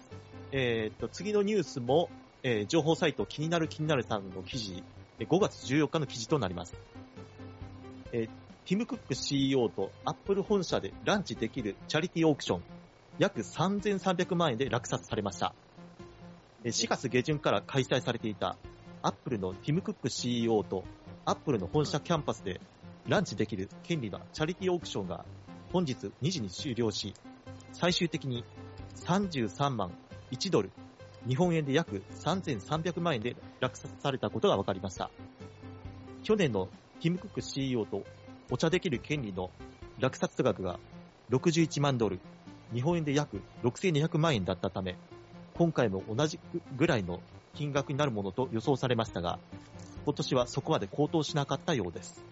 [0.52, 2.10] えーっと、次のニュースも、
[2.44, 4.84] えー情報サイト気になる気になるさんの記事、
[5.20, 6.76] えー5月14日の記事となります。
[8.12, 8.30] えー
[8.66, 12.64] ティム・クック CEO とアップル本社でランチできるチャリティーオークション、
[13.18, 15.54] 約3300万円で落札されました。
[16.64, 18.58] えー4月下旬から開催されていた
[19.02, 20.84] アップルのティム・クック CEO と
[21.26, 22.62] アップルの本社キャンパスで
[23.08, 25.26] ランチできる権利のチャリティーオークションが
[25.72, 27.14] 本日2時に終了し、
[27.74, 28.44] 最終的に
[29.06, 29.92] 33万
[30.32, 30.72] 1ドル、
[31.28, 35.10] 日本円で約3300万円で落札されたことが分かりました。
[36.24, 36.70] 去年の
[37.02, 38.04] ティム・クック CEO と
[38.52, 39.52] お茶できる権利の
[40.00, 40.80] 落札額が
[41.30, 42.20] 61万ドル、
[42.74, 44.98] 日本円で約6200万円だったため、
[45.56, 46.40] 今回も同じ
[46.76, 47.22] ぐらいの
[47.54, 49.40] 金額になるものと予想されましたが、
[50.06, 52.24] 今年はそこまで高騰しなかったようです。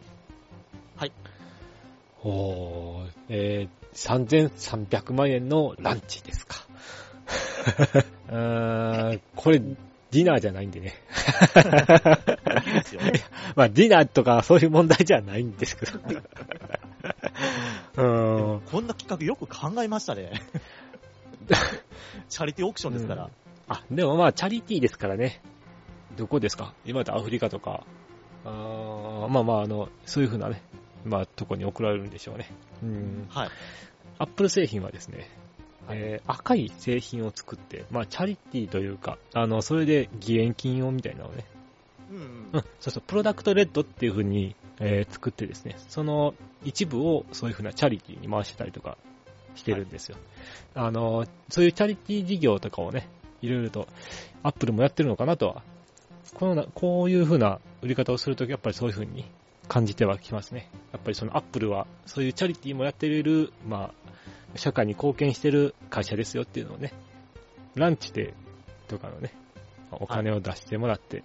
[2.29, 6.57] おー、えー、3300万円のランチですか。
[8.29, 10.93] うーん、これ、ディナーじゃないんでね。
[13.55, 15.99] まあ、ディナーとかそういう問題じゃないんですけど。
[17.97, 18.61] うーん。
[18.61, 20.31] こんな企画よく考えましたね。
[22.29, 23.29] チャリティーオークションですから。
[23.69, 25.41] あ、でもまあ、チャリティーですからね。
[26.17, 26.73] どこですか？
[26.85, 27.83] 今だとアフリカとか。
[28.45, 30.61] あーまあまあ、あの、そういうふうなね、
[31.07, 32.51] まあ、とこに送られるんでしょうね。
[32.83, 33.27] うん。
[33.29, 33.49] はい。
[34.19, 35.29] アップル製品はですね、
[35.87, 41.45] はいえー赤い製品を作って、まあ、チャリティーというか、あの、それで義援金をみたいなのをね、
[42.11, 42.17] うん、
[42.53, 48.97] うん、そうそう、プロダクトレッドっていう風に、えー作ってですね、その一部をそういう風なチャリティーに回してたりとか
[49.55, 50.17] してるんですよ。
[50.75, 53.07] あの、そういうチャリティー事業とかをね、
[53.41, 53.87] いろいろと、
[54.43, 55.63] アップルもやってるのかなとは、
[56.33, 59.25] このな、こういう風な売り方をするとき、やっぱりそういう風に
[59.67, 60.69] 感じてはきますね。
[60.93, 63.91] やっぱりそのアップルは、そういうチャリティーもやってる、ま
[64.55, 66.93] あ、社会に貢献してる会社ですよっていうのをね、
[67.75, 68.33] ランチで、
[68.87, 69.33] とかのね、
[69.91, 71.23] お金を出してもらって、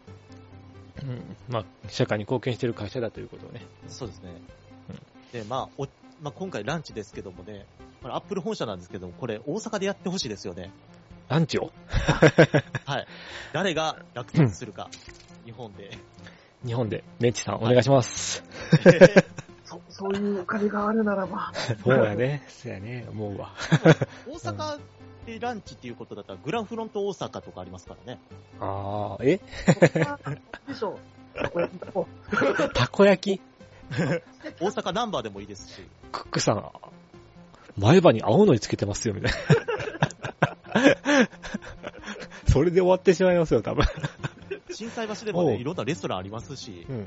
[1.03, 3.63] うん、まあ、社会に貢献してる会社だということをね。
[3.89, 4.35] そうですね。
[5.33, 5.87] で、まあ、お
[6.21, 7.67] まあ、今回ランチですけどもね、
[8.03, 10.71] これアップル本社なんですけども、これ大阪でやってほしいですよね。
[11.29, 11.73] ランチを？
[12.85, 13.07] はい。
[13.53, 14.89] 誰が落札するか、
[15.45, 15.97] 日本で。
[16.65, 18.45] 日本で、メンチさんお願いします。
[19.65, 22.45] そ、そういうお金があるならば、 そうやね。
[22.49, 23.07] そうやね。
[23.11, 23.53] 思うわ。
[24.29, 24.81] 大阪
[25.27, 28.21] でランチっていうことだったら、グランフロント大阪とかありますからね。
[28.61, 29.41] あー、え？
[30.69, 30.99] でしょう。
[32.75, 33.41] たこ焼き？
[34.61, 36.73] 大阪ナンバーでもいいですし、クックさん。
[37.77, 39.39] 前歯に青のりつけてますよ、みたいな。
[42.53, 43.87] それで終わってしまいますよ、多分。
[44.75, 47.07] 震災橋でもね、いろんなレストランありますし、うん。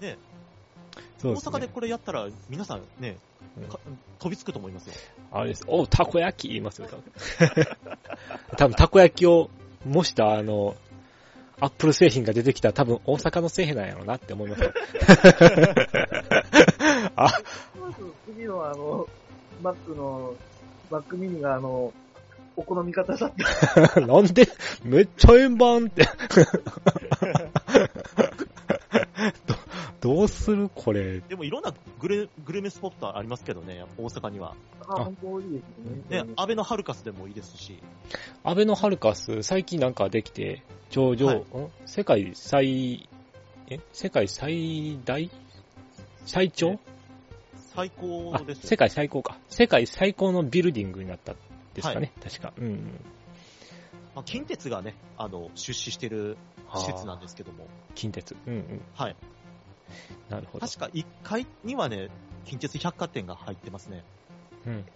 [0.00, 0.16] ね
[1.18, 1.56] 大そうですね。
[1.56, 3.18] 阪でこれやったら、皆さんね
[3.56, 3.80] うん、か
[4.18, 4.94] 飛びつくと思いますよ。
[5.32, 5.64] あれです。
[5.66, 7.04] おたこ焼き言いますよ、多分。
[8.56, 9.50] 多分、たこ焼きを
[9.84, 10.76] 模した、あの、
[11.60, 14.72] アップル製品が出てきたら多分大阪の製品なんやろうなって思いますよ。
[17.16, 17.28] あ、
[18.26, 19.06] 次のあの、
[19.62, 20.34] マックの、
[20.90, 21.92] マックミニがあの、
[22.60, 23.32] お好み方だっ
[23.94, 24.00] た。
[24.06, 24.46] なんで、
[24.84, 26.06] めっちゃ円盤って。
[30.02, 31.20] どどうするこれ。
[31.20, 34.54] でもいろんなグレグルメスポットありますけどね、大阪には。
[34.86, 36.22] あ、本当いいですね。
[36.24, 37.78] ね、アベノハルカスでもいいですし、
[38.44, 41.44] アベノハルカス、最近なんかできて、頂上、はいん？
[41.86, 43.08] 世界最、
[43.68, 43.80] え？
[43.92, 45.30] 世界最大？
[46.26, 46.78] 最長？
[47.74, 49.38] 最高あですよ世界最高か。
[49.48, 51.34] 世界最高のビルディングになった
[51.74, 52.52] ですかね、確か。
[52.56, 53.00] うん。
[54.14, 56.36] まあ、近鉄がね、あの、出資してる
[56.74, 58.36] 施設なんですけども、近鉄。
[58.46, 58.82] うんうん。
[58.94, 59.16] はい。
[60.28, 60.66] なるほど。
[60.66, 62.08] 確か1階にはね、
[62.44, 64.04] 近鉄百貨店が入ってますね。
[64.66, 64.86] うん。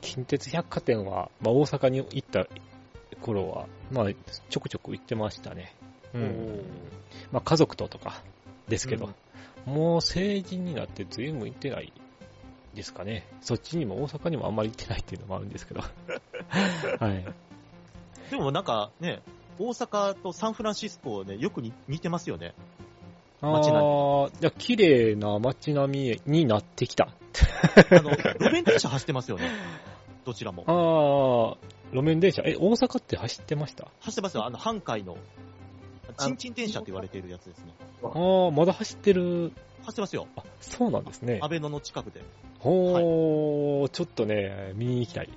[0.00, 2.46] 近鉄百貨店は、まあ、大阪に行った
[3.20, 4.06] 頃は、まあ、
[4.48, 5.76] ちょくちょく行ってましたね。
[6.14, 6.64] うん。
[7.30, 8.22] まあ、家族ととか
[8.68, 9.10] ですけど、
[9.64, 11.92] もう成人になって随分行ってない
[12.76, 13.26] ですかね。
[13.40, 15.80] そっちにも大阪にもあんまり行ってないっていうのもあるんですけど。
[17.00, 17.24] はい。
[18.30, 19.22] でもなんかね、
[19.58, 22.54] 大阪とサンフランシスコね、よくに似てますよね。
[23.40, 27.08] 街並みああ、じゃあ綺麗な街並みになってきた。
[27.90, 29.48] あの、路面電車走ってますよね。
[30.24, 30.64] どちらも。
[30.66, 32.42] ああ、路面電車。
[32.44, 33.88] え、大阪って走ってました？
[34.00, 34.44] 走ってますよ。
[34.44, 35.16] あの、阪海の、
[36.18, 37.72] チンチン電車って言われているやつですね。
[38.02, 39.52] ああ、まだ走ってる。
[39.84, 40.26] 走ってますよ。
[40.36, 41.48] あ、そうなんですねア。
[41.48, 42.22] ベノの近くで。
[42.66, 45.30] ほー、ちょっとね、見に行きたい。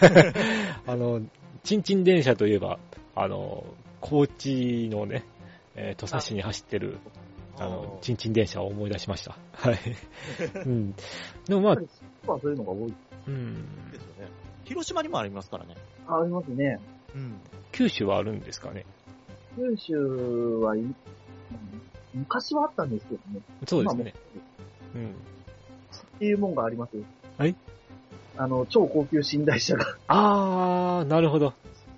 [0.86, 1.20] あの、
[1.62, 2.78] チンチン電車といえば、
[3.14, 3.64] あの、
[4.00, 5.24] 高知のね、
[5.74, 6.96] えー土佐市に走ってる、
[7.58, 9.36] あの、チンチン電車を思い出しました。
[9.52, 9.78] はい。
[10.64, 10.94] うん。
[11.46, 11.74] でもまあ、
[12.26, 12.94] まあそういうのが多い。
[13.28, 14.30] うん、ですよね。
[14.64, 15.74] 広島にもありますからね。
[16.06, 16.80] あ、ありますね。
[17.14, 17.40] うん。
[17.72, 18.86] 九州はあるんですかね？
[19.56, 19.96] 九州
[20.62, 20.74] は
[22.14, 23.40] 昔はあったんですけどね。
[23.66, 24.14] そうですね。
[24.94, 25.14] うん。
[26.20, 27.04] っていうもんがありますよ。
[27.38, 27.56] はい
[28.36, 29.96] あの、超高級寝台車が。
[30.06, 31.54] あー、なるほど。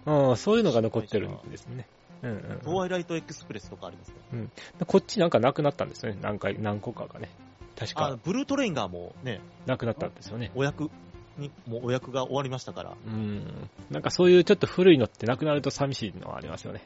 [0.06, 1.86] うん、そういうのが残ってるんですね。
[2.22, 4.46] うんうんトワイライトエクスプレスとかありますね。
[4.86, 6.18] こっちなんかなくなったんですよね。
[6.22, 7.30] 何回、何個かがね。
[7.76, 10.52] 確あか、ブルートレインがもうね、なくなったんですよね。
[10.54, 10.88] お役
[11.36, 13.68] に、もうお役が終わりましたから、うん。
[13.90, 16.82] なんかそういうちょっと古いのってなくなると寂しいのはありますよね。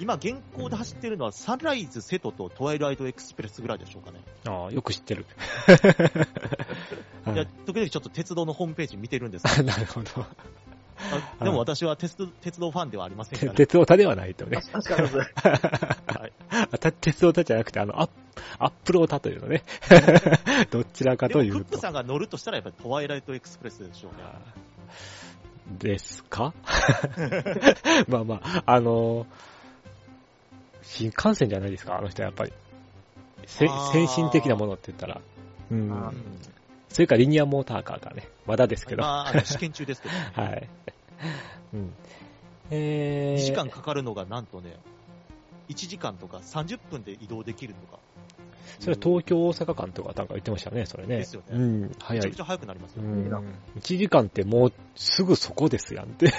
[0.00, 4.20] 今現行で走ってるのはサンライズ瀬戸とトワイライトエクスプレスぐらいでしょうかね。
[4.46, 5.24] ああ、よく知ってる。
[7.26, 10.26] いやはい、時々ちょっと鉄道のホームページ見てるんですけど、 なるほど。
[11.40, 14.60] あでも私は鉄道鉄道ファンではありませんから、 鉄オタではないとね。
[14.72, 15.26] 確かにそう。
[16.50, 18.10] あた鉄オタじゃなくて、あの、アッ
[18.58, 19.62] アップルオタというのね。
[20.70, 21.58] どちらかでというと。
[21.58, 24.18] もクックさんが乗るとしたらやっぱりトワイライトエクスプレスでしょうね。
[25.78, 26.54] ですか？
[28.08, 29.26] まあまあ、あの
[30.86, 32.52] 新幹線じゃないですか、あの人はやっぱり。
[33.46, 33.68] 先
[34.08, 35.20] 進的なものって言ったら。
[35.70, 36.12] うん。
[36.88, 39.02] それからリニアモーターカーがね、まだですけど。
[39.02, 40.68] はまあ、試験中ですけど、 い。
[41.74, 41.92] うん。
[42.70, 44.76] えー、2時間かかるのがなんとね、
[45.68, 47.98] 1時間とか30分で移動できるとか。
[48.80, 51.18] それは東京大阪間とかなんか言ってましたね、それね。
[51.18, 52.42] ですよねうん、め早いちゃくち。
[52.42, 53.12] ゃ早くなりますようね。
[53.12, 53.32] ん。
[53.78, 56.32] 1時間ってもうすぐそこですやんって。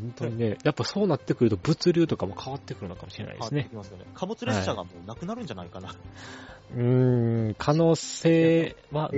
[0.00, 4.06] 本当にね、やっぱそうなってくると物流とかも変わってくるのかもしれないですねすよね。
[4.14, 5.94] 貨物列車がもうなくなるんじゃないかな。
[6.74, 9.10] うーん、可能性は、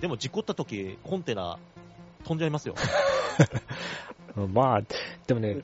[0.00, 1.58] でも事故った時、コンテナ
[2.24, 2.74] 飛んじゃいますよ。
[4.36, 4.82] う んまあ、
[5.26, 5.62] でもね、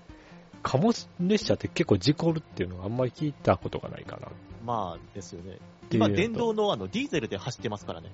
[0.62, 4.28] 貨物列車って結構事故るっていうのはあんまり聞いたことがないかな。
[4.64, 5.58] まあ、ですよね。
[5.90, 8.10] 今、電動のあの、ディーゼルで走ってますからね。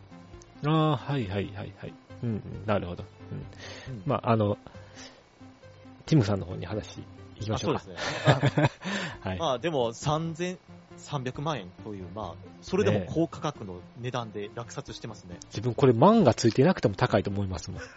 [0.66, 1.94] ああ、はいはいはいはい。
[2.22, 3.04] うん、うんなるほど。
[3.30, 3.34] う
[3.90, 3.94] ん。
[3.94, 4.56] うんまあ、あの、
[6.08, 7.02] ティムさんの方に話
[7.36, 7.98] 行きまあしょそううかで。
[7.98, 8.70] すね。
[9.20, 9.38] はい。
[9.38, 15.36] まあ、でも、3300万円という、まあ、それでも高価格の値段で落札してますね。
[15.48, 17.80] 自分これ万がついてなくても高いと思いますもん。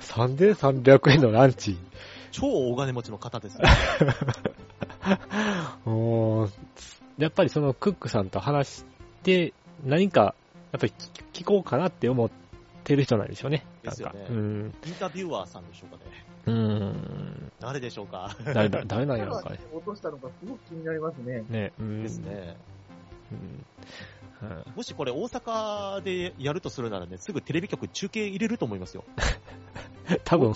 [0.00, 1.78] 3300円のランチ。
[2.30, 3.64] 超大金持ちの方ですね。
[7.16, 8.84] やっぱりそのクックさんと話し
[9.22, 9.54] て、
[9.84, 10.34] 何か、
[10.72, 10.92] やっぱり
[11.32, 12.30] 聞聞こうかなって思っ
[12.86, 13.64] てる人なんでしょうね。
[13.82, 14.74] ですよねなんかうん。
[14.86, 16.24] インタビュアーさんでしょうかね。
[16.46, 17.52] うーん。
[17.60, 18.36] 誰でしょうか。
[18.54, 19.58] 誰だ、誰なんやろうかね。
[19.72, 21.44] 落としたのがすごく気になりますね。
[21.48, 22.02] ね、うん。
[22.02, 22.56] ですね。
[23.32, 23.38] うん。
[23.38, 23.66] うん
[24.74, 29.04] もしこれ大阪でやるとするならね、すぐテレビ局中継入れると思いますよ。
[30.24, 30.52] 多分、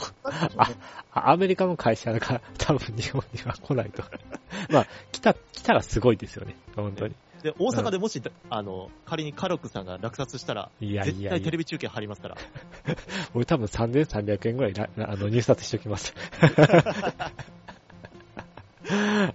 [1.12, 4.02] アメリカの会社が多分日本には来ないと。
[4.70, 6.54] まあ、来た、来たらすごいですよね。
[6.76, 7.14] 本当に。
[7.42, 11.58] で、大阪でもし、あの、仮にカロックさんが落札したら、いやい絶やいや対テレ。
[11.58, 12.36] ビ中継貼りますから。
[13.34, 16.14] 俺多分3300円ぐらいら あの入札しておきます。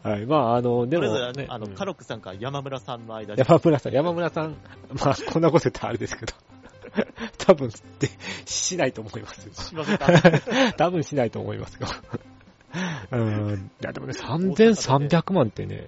[0.03, 0.25] はい。
[0.25, 4.57] まあ、あの、でも、あえずあの、うんカロックさんか山村さんの間に、山村さん、山村さん、
[5.03, 6.33] まあ、こんなこと言ったらあれですけど、
[7.37, 8.09] 多分、で、
[8.45, 9.53] しないと思いますよ。
[9.53, 10.07] しませんか？
[10.77, 11.87] 多分しないと思いますよ。
[13.11, 13.71] うん。
[13.81, 15.87] いや、でもね、3300万ってね、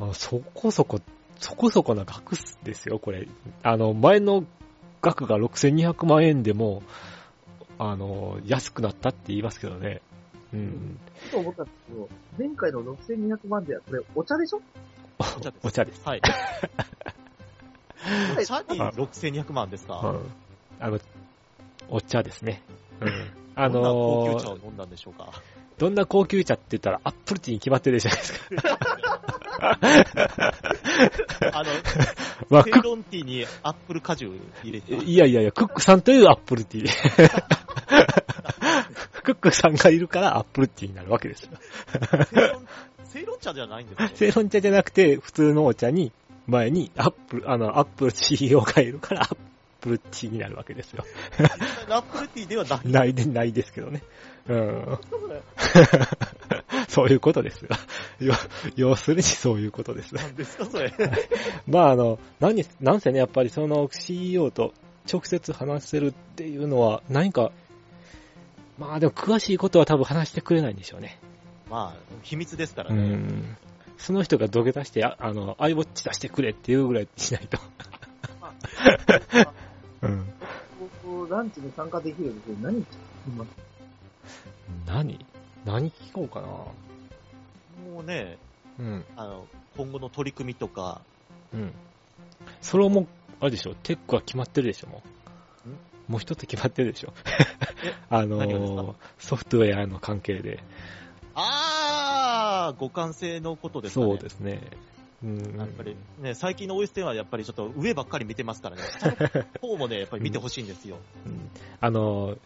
[0.00, 1.00] あそこそこ、
[1.38, 3.28] そこそこな額ですよ、これ。
[3.62, 4.44] あの、前の
[5.02, 6.82] 額が6200万円でも、
[7.78, 10.00] あの、安くなったって言いますけどね。
[10.52, 10.98] うん。
[11.16, 12.08] ふと思ったんですけど、
[12.38, 14.60] 前回の6200万では、これ、お茶でしょ？
[15.18, 16.02] お茶ですお茶です。
[16.06, 16.20] はい。
[18.38, 20.20] お茶に6200万ですか、うん。
[20.80, 20.98] あの、
[21.88, 22.62] お茶ですね。
[23.00, 23.30] うん。
[23.54, 25.30] あ どんな高級の茶を飲んだんでしょうか？
[25.78, 28.95] どんな高級茶って言ったら、アップルティーに決まってるじゃないですか。
[29.60, 29.78] あ
[31.62, 31.70] の、
[32.50, 34.32] まあ、セイロンティーにアップル果汁
[34.62, 36.88] 入れて、ッいやいやいや、クックさんというアップルティー。
[39.22, 41.50] クックさんがいるからアップルティーになるわけですよ。
[43.04, 44.10] セイロン茶じゃないんですね。
[44.14, 46.12] セイロン茶じゃなくて、普通のお茶に、
[46.46, 49.36] 前にアップル、あの、アップル CEO がいるから、アッ
[49.86, 51.04] プルティーになるわけですよ。
[51.38, 52.90] ップルティーではない。
[52.90, 54.02] ないで、ないですけどね。
[54.48, 54.98] うん。
[56.88, 57.68] そういうことですよ。
[58.18, 58.34] よ
[58.74, 60.12] 要するにそういうことです。
[60.16, 60.92] なんですか、それ。
[61.68, 64.74] まああの、何、なんせね、やっぱりその CEO と
[65.10, 67.52] 直接話せるっていうのは、何か、
[68.78, 71.20] まあでも詳しいことは多分話してくれないんでしょうね。
[71.70, 73.02] まあ、秘密ですからうね。
[73.02, 73.56] ん。
[73.98, 77.58] その人が土下座して、ああの、iWatch 出してくれっていうぐらいしないと。
[80.02, 80.32] うん。
[81.02, 82.86] 僕、ランチに参加できるんですけど、何聞き
[83.36, 83.48] ます？
[84.86, 85.24] 何？
[85.64, 86.46] 何聞こうかな？
[86.48, 86.74] も
[88.00, 88.38] うね、
[88.78, 89.04] うん。
[89.16, 91.00] あの、今後の取り組みとか、
[91.52, 91.72] うん。
[92.60, 93.06] それはもう、
[93.40, 95.08] あれでしょ、テックは決まってるでしょ、もう。
[96.12, 97.12] もう一つ決まってるでしょ？
[98.10, 100.62] あのソフトウェアの関係で。
[101.34, 104.06] あー、互換性のことですかね。
[104.06, 104.60] そうですね。
[105.22, 105.58] うん。
[105.58, 108.82] やっぱりね、最近の OS10 はやっぱりちょっと上ばっかり見てますからね、
[109.60, 110.98] 方もね、やっぱり見てほしいんですよ。
[111.24, 111.50] うん
[111.80, 112.38] あのー、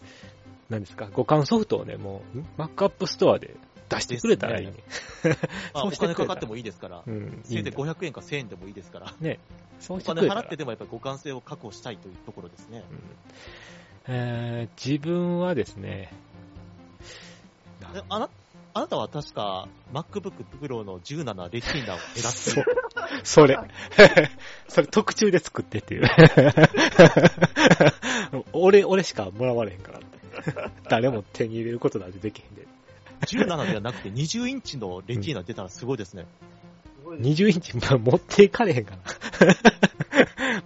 [0.68, 2.46] 何ですか、互換ソフトをね、もう、ん？
[2.56, 3.56] マックアップストアで
[3.88, 4.72] 出してくれたらいいね。
[5.74, 7.40] ま あ、お金かかってもいいですから、うん。
[7.44, 9.40] せいぜいいいんだ500円か1000円でもいいですから、ね。
[9.80, 12.84] そうしてくれたら金払ってでもやっぱり互換性を確保したいというところですね。
[12.90, 12.98] うん
[14.08, 16.12] えー自分はですね、
[17.92, 18.30] であな
[18.72, 22.66] あなたは確か MacBook Pro の17 Retina を狙ってる。
[23.24, 23.58] それ。
[24.68, 26.08] それ特注で作ってっていう。
[28.52, 30.08] 俺、俺しかもらわれへんからって。
[30.88, 32.66] 誰も手に入れることなんてできへんで。
[33.26, 36.26] 17ではなくて20インチのレティーナ出たらすごいですね。
[36.84, 38.96] すごいです20インチ、まあ持っていかれへんか
[39.40, 39.54] ら。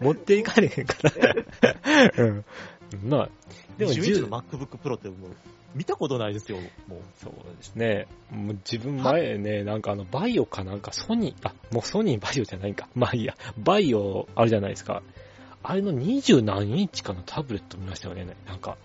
[0.01, 1.13] 持っていかれへんから。
[2.25, 2.45] うん。
[3.03, 3.29] まあ、
[3.79, 5.31] でも20インチの10 MacBook Pro ってもう
[5.75, 6.59] 見たことないですよ、
[6.89, 7.01] もう。
[7.17, 8.07] そうですね。
[8.31, 12.89] もう自分前ね、なんかあの、バイオかなんかソニー、あ、もうソニーバイオじゃないんか。
[12.95, 13.35] まあいいや。
[13.59, 15.03] バイオあるじゃないですか。
[15.63, 18.27] あれの20何インチかのタブレット見ましたよね。
[18.47, 18.77] なんか、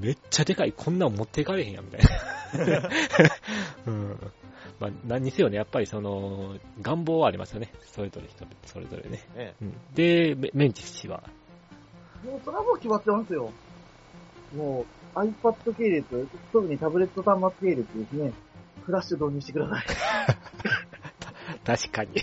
[0.00, 0.72] めっちゃでかい。
[0.72, 2.88] こんなん持っていかれへんやん、みたいな。
[3.86, 4.32] うん。
[4.80, 7.72] まあ、何にせよね、やっぱりその、願望はありますよね。
[7.86, 9.22] それぞれ人、それぞれね。
[9.36, 9.74] ね、うん。
[9.94, 11.22] で、メメンチ氏は、
[12.24, 13.50] もうそれはもう決まってますよ。
[14.56, 18.32] もう iPad 系列、特にタブレット端末系列ですね。
[18.84, 19.84] フラッシュ導入してください。
[21.64, 22.10] 確かに。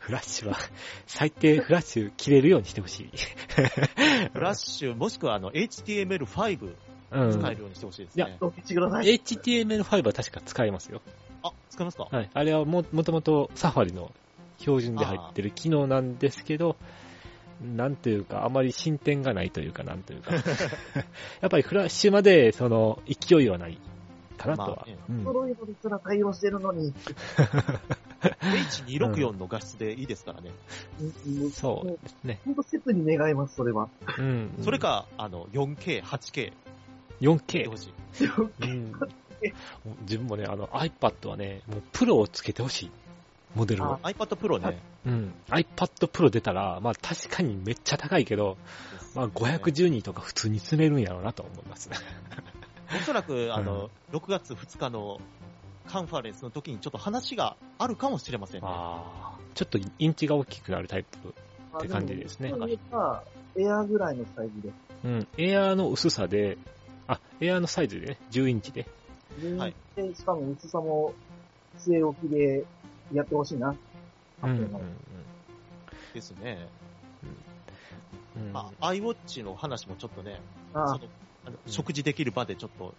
[0.00, 0.56] フラッシュは、
[1.06, 3.10] 最低フラッシュ切れるようにしてほしい。
[4.32, 6.74] フラッシュ、もしくはあの HTML5
[7.12, 7.30] うん。
[7.30, 8.38] 使えるようにしてほしいですいやね。
[8.40, 9.04] 導入してください。
[9.06, 11.00] HTML5 は確か使えますよ。
[11.42, 12.08] あ、使いますか？
[12.10, 12.30] はい。
[12.34, 14.10] あれはも、もともとサファリの
[14.58, 16.76] 標準で入ってる機能なんですけど、
[17.60, 20.32] なんというか、あまり進展がないというか、なんというか。
[21.40, 23.78] やっぱりフラッシュまで、その、勢いはない
[24.36, 24.68] かなとは。
[24.68, 26.92] まあねうん揃いのですら対応してるのに。
[28.20, 30.50] H264 の画質でいいですからね。
[31.52, 32.40] そうですね。
[32.44, 33.88] ほんと切に願います、それは。
[34.18, 34.58] うん。
[34.62, 36.52] それ、か、あの、4K、8K
[37.20, 37.76] で 4K ほ。
[37.76, 38.26] しい。
[38.62, 38.92] うん。
[40.02, 42.90] 自分もね、あの iPad はね、もうプロをつけてほしい。
[43.54, 43.98] モデルを。
[43.98, 44.80] iPad Pro ね。
[45.06, 45.34] うん。
[45.48, 48.56] iPad Pro 出たら、まあ確かにめっちゃ高いけど、
[49.14, 51.90] まあ512とか普通に積めるんやろうなと思います。
[52.94, 55.20] おそらく、あの、6月2日の
[55.86, 58.68] カンファレンスの時にちょっと話があるかもしれませんね。
[58.70, 61.34] ああ、ちょっとインチが大きくなるタイプ。
[61.78, 63.24] って感じですねあもそういえば
[63.56, 64.72] エアーぐらいのサイズで。
[65.04, 65.28] うん。
[65.38, 66.56] エアーの薄さで、
[67.06, 68.86] あ、エアーのサイズでね、10インチで。
[69.58, 71.12] はいで、しかも薄さも
[71.78, 72.64] 据え置きで
[73.12, 73.68] やってほしいな。
[73.68, 73.74] うん。
[73.74, 73.76] うん
[74.40, 74.80] 発表の
[76.12, 76.68] ですね。
[78.36, 78.52] うん。
[78.52, 80.40] まあ、iWatch の話もちょっとね、
[80.72, 81.00] そあの
[81.46, 82.94] あの食事できる場でちょっと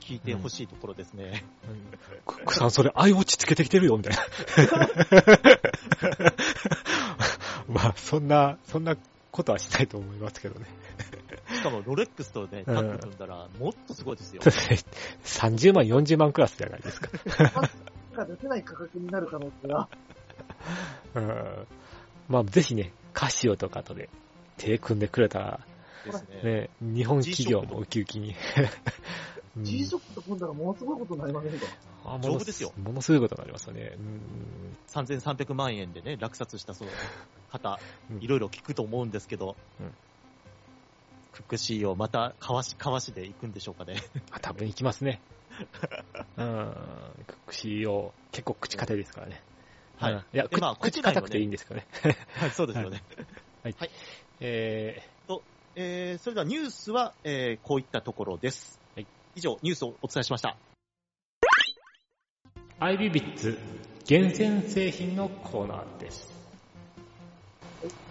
[0.00, 1.44] 聞いてほしいところですね。
[1.68, 4.20] うんクックさん、それ iWatch つけてきてるよ、みたいな。
[7.68, 8.96] まあ、そんな、そんな
[9.30, 10.66] ことはしないと思いますけどね。
[11.54, 14.42] しかもロレックスとね、タッグ組んだら、もっとすごいですよ。
[14.42, 17.08] 30万、40万クラスじゃないですか。
[18.18, 19.88] が出せない価格になる可能性が。
[21.14, 21.66] うん。
[22.28, 24.08] まあ、ぜひね、カシオとかとで
[24.56, 25.60] 手組んでくれたら、
[26.04, 26.42] ですね。
[26.42, 28.34] ね、日本企業もウキウキに。
[29.56, 31.66] う ん G ショックと組んだらものすごいことになりませんか？
[32.04, 33.96] あもの丈夫ですよものすごいことになりますよね。
[33.96, 36.90] うん3300万円でね、落札したその
[37.50, 37.78] 方
[38.10, 39.92] うん、いろいろ聞くと思うんですけど、うん
[41.32, 43.96] クック CEO またかわし、かわしで行くんでしょうかね。
[44.32, 45.20] あ、多分行きますね。
[46.36, 46.74] うん。
[47.26, 49.42] クック CEO、結構口堅いですからね。
[49.96, 51.86] はいうんいや、でまあ口口国内のね堅くていいんですけどね。
[52.34, 53.02] はい、そうですよね。
[54.40, 55.02] え
[55.74, 58.80] えー、それではニュースは、えー、こういったところです。
[58.94, 60.56] はい以上、ニュースをお伝えしました。
[62.80, 63.58] ー、アイビビッツ
[64.04, 66.32] 厳選製品のコーナーです。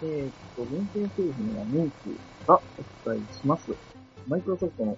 [0.02, 1.90] えーっと、限定製品のニュー
[2.42, 3.70] スがお伝えします。
[4.26, 4.96] マイクロソフトの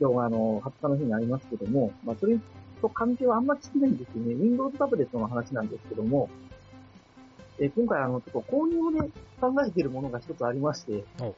[0.00, 2.38] 今日はあの、20日の日にありますけども、まあ、それ
[2.80, 4.34] と関係はあんまりしてないんですよね。
[4.34, 6.28] Windows タブレットの話なんですけども、
[7.58, 11.34] えー今回あの、ちょっと購入をね、考えているものが一つありまして、おう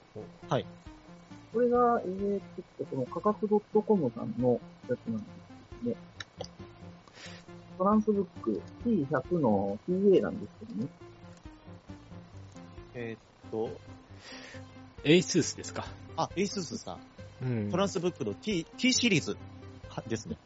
[1.52, 2.40] これが、えーっ
[2.78, 5.26] と、この価格 .com さんのやつなんです
[5.84, 5.96] けども、
[7.78, 10.88] トランスブック T100 の TA なんですけどね。
[12.92, 13.70] えーっと、
[15.04, 15.86] ASUS ですか？
[16.18, 16.98] あ、 ASUS さん
[17.70, 19.36] トランスブックの T、T シリーズ
[19.88, 20.36] はですね。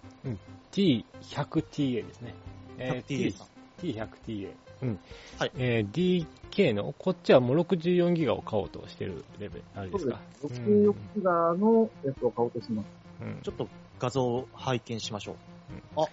[0.73, 2.35] T100TA ですね。
[2.79, 3.47] えー 100TA さん。
[3.83, 4.51] T100TA。
[4.83, 4.99] うん。
[5.39, 10.21] はいえー DK の、こっちはもう64ギガを買おうとしてるレベル、あれですか？
[10.41, 10.61] そうです。
[10.63, 12.87] 64ギガのやつを買おうとします。
[13.23, 13.69] うんちょっと
[13.99, 16.05] 画像を拝見しましょう。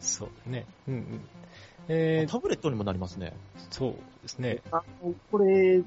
[0.00, 0.66] そうね。
[0.88, 1.20] うんうん。
[1.88, 3.32] えー、タブレットにもなりますね。
[3.70, 4.60] そうですね。
[4.70, 5.82] あの、これ、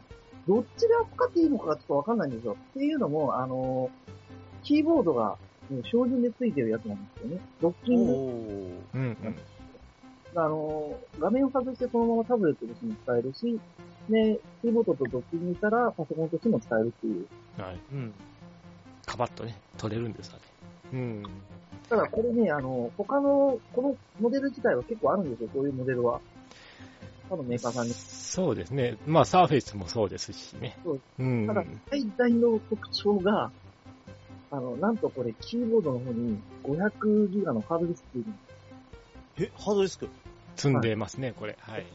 [0.48, 2.58] どっちで扱っていいのかちょっとわかんないんですよ。
[2.72, 3.90] っていうのも、あの、
[4.70, 5.36] キーボードが、
[5.72, 7.42] ね標準で付いてるやつなんですよね。
[7.60, 8.14] ドッキング。
[8.94, 9.36] うんうん。
[10.36, 13.60] あの、画面を外してそのままタブレットとしても使えるし、
[14.10, 17.26] で、キーボードとドッキングしたらパソコンとしても使えるっていう。
[17.60, 17.80] はい。
[17.94, 18.14] うん。
[19.08, 20.44] カバッとね、取れるんですわね。
[20.94, 21.24] うん。
[21.90, 26.22] ただこれね、あの、他の、このモデル自体は結構あるんですよ、こういうモデルは。
[27.28, 27.94] 他のメーカーさんに。
[27.94, 28.98] そうですね。
[29.08, 30.78] まあ、サーフェイスもそうですしね。
[30.84, 31.48] そううん。
[31.48, 33.52] ただ、最大の特徴が、
[34.52, 38.30] あの、なんとこれ、キーボードの方に500ギガのハードディスクついて
[39.42, 40.10] るえ、ハードディスク？
[40.56, 41.56] 積んでますね、これ。
[41.60, 41.86] はい。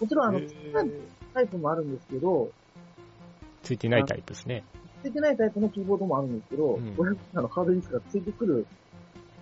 [0.00, 1.00] もちろん、あの、へついてないー
[1.34, 2.50] タイプもあるんですけど、
[3.62, 4.64] ついてないタイプですね。
[5.02, 8.66] ついてないタイプのキーボードもあるんですけど、うん500ギガのハードディスクがついてくる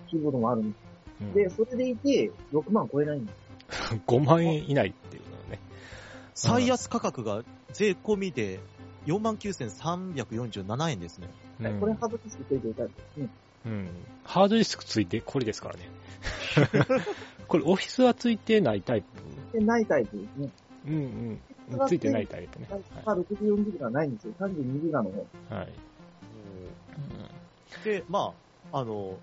[0.09, 0.81] キーボードもあるんです。
[1.21, 3.95] うんで、それでいて、6万超えないんです。
[4.07, 5.59] 5万円以内っていうのはね。
[6.33, 7.43] 最安価格が
[7.73, 8.59] 税込みで
[9.05, 11.29] 49,347円ですね。
[11.69, 13.29] うんこれハードディスクついてるタイプですね。
[13.65, 13.89] うん。
[14.23, 15.89] ハードディスクついてこれですからね。
[17.47, 20.49] これオフィスはついてないタイプで、ないタイプですね。
[20.87, 21.41] うんうん。
[21.87, 22.67] ついてないタイプね。
[23.05, 24.33] が64ギガがないんですよ。
[24.39, 25.55] 32ギガの方。
[25.55, 25.63] はい。
[25.63, 25.73] はい。
[27.85, 28.33] で、ま
[28.71, 29.17] あ、あの、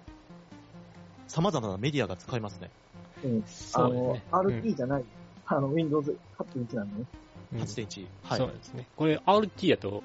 [1.26, 2.70] 様々なメディアが使えますね。
[3.24, 3.44] うん。
[3.74, 4.22] あの、ね。
[4.30, 5.04] RT じゃない、
[5.46, 7.06] あの、Windows 8.1なんでね。
[7.52, 8.06] うん8.1。
[8.22, 8.38] はい。
[8.38, 8.86] そうですね。
[8.96, 10.02] これ RT やと、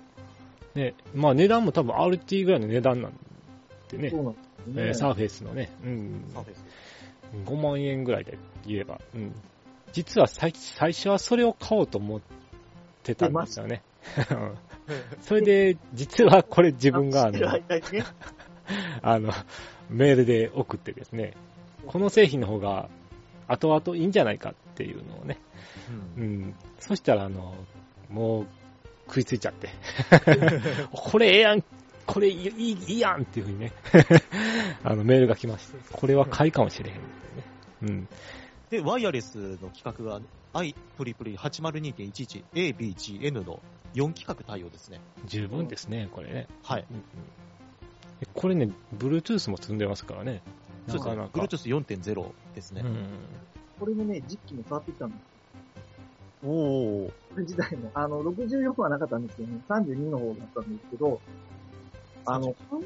[0.76, 3.14] ね、まあ値段も多分 RT ぐらいの値段なん
[3.90, 4.88] でねそ、うなんですよね。
[4.88, 6.66] えーサーフェイスのね、うん、サーフェイス。
[7.46, 9.34] 5万円ぐらいで言えば、うん。
[9.92, 12.22] 実は最最初はそれを買おうと思っ
[13.04, 13.82] てたんですよね。
[15.22, 17.40] それで、実はこれ自分があの。
[19.02, 19.32] あの、
[19.90, 21.34] メールで送ってですね、
[21.88, 22.90] この製品の方が
[23.48, 25.38] 後々いいんじゃないかっていうのをね、
[26.18, 26.56] ううんん。
[26.80, 27.54] そしたら、あの、
[28.10, 28.48] もう、
[29.08, 29.70] 食いついちゃって。
[30.92, 31.64] これええやん
[32.06, 33.72] これいい、いいやんっていうふうにね、
[34.84, 37.06] あの、メールが来まして、これは買いかもしれへんって
[37.86, 38.08] いうね。
[38.70, 40.20] で、ワイヤレスの規格が
[40.54, 43.62] IEEE802.11ABGN の
[43.94, 45.00] 4規格対応ですね。
[45.22, 45.28] うん。
[45.28, 46.48] 十分ですね、これね。
[46.64, 46.86] はい。
[46.90, 47.04] うんうん
[48.34, 50.42] これね、Bluetooth も積んでますからね。
[50.88, 51.30] そうですねなかな。
[51.30, 51.40] か。
[51.42, 52.82] Bluetooth4.0 ですね。
[52.86, 53.06] うん。
[53.80, 55.33] これもね、実機も触ってきたんです。
[56.46, 57.12] おお。
[57.30, 57.92] これ自体も。
[57.94, 61.22] あの、64はなかったんですけどね、32の方だったんですけど、
[62.26, 62.82] あの、感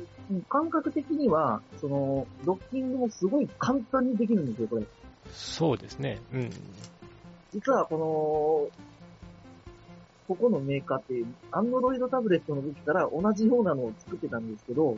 [0.49, 4.84] 感覚的には、その、ドッキングもすごい簡単にできるんですよ、これ。
[5.32, 6.20] そうですね。
[6.34, 6.49] うん。
[7.53, 8.78] 実はこの、
[10.28, 14.97] ここのメーカーって、アンドロイドタブレットの時から同じようなのを作ってたんですけど、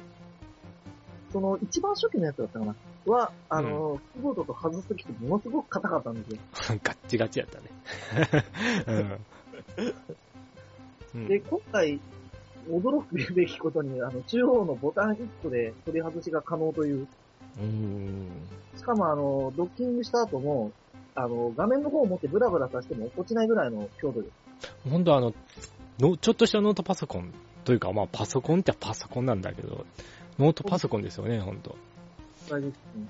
[1.31, 2.75] その一番初期のやつだったかな
[3.05, 6.39] は、あの、キーボードと外すときってものすごく硬かったんですよ。
[6.83, 7.69] ガッチガチやったね。
[11.15, 11.27] うん。
[11.27, 11.99] で、今回、
[12.69, 17.07] 驚くべきことに、あの、中央のボタン1個で取り外しが可能という、
[17.59, 18.27] うん。
[18.75, 20.71] しかもあの、ドッキングした後も、
[21.15, 24.49] あの、画面の方を持ってブラブラさせても落ちないぐらいの強度です。
[24.89, 25.33] ほんとあの、
[25.99, 27.33] のちょっとしたノートパソコン
[27.65, 29.85] というか、まあパソコンってパソコンなんだけど、
[30.37, 31.57] ノートパソコンですよね、ほん
[32.47, 32.55] と。
[32.55, 33.05] あれですね。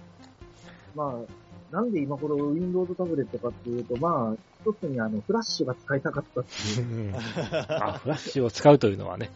[0.96, 7.16] まあ、なんで今頃 Windows タブレットかっていうと、まあ、一つにあの、フラッシュが使いたかったっていう。
[7.16, 9.30] あ、フラッシュを使うというのはね。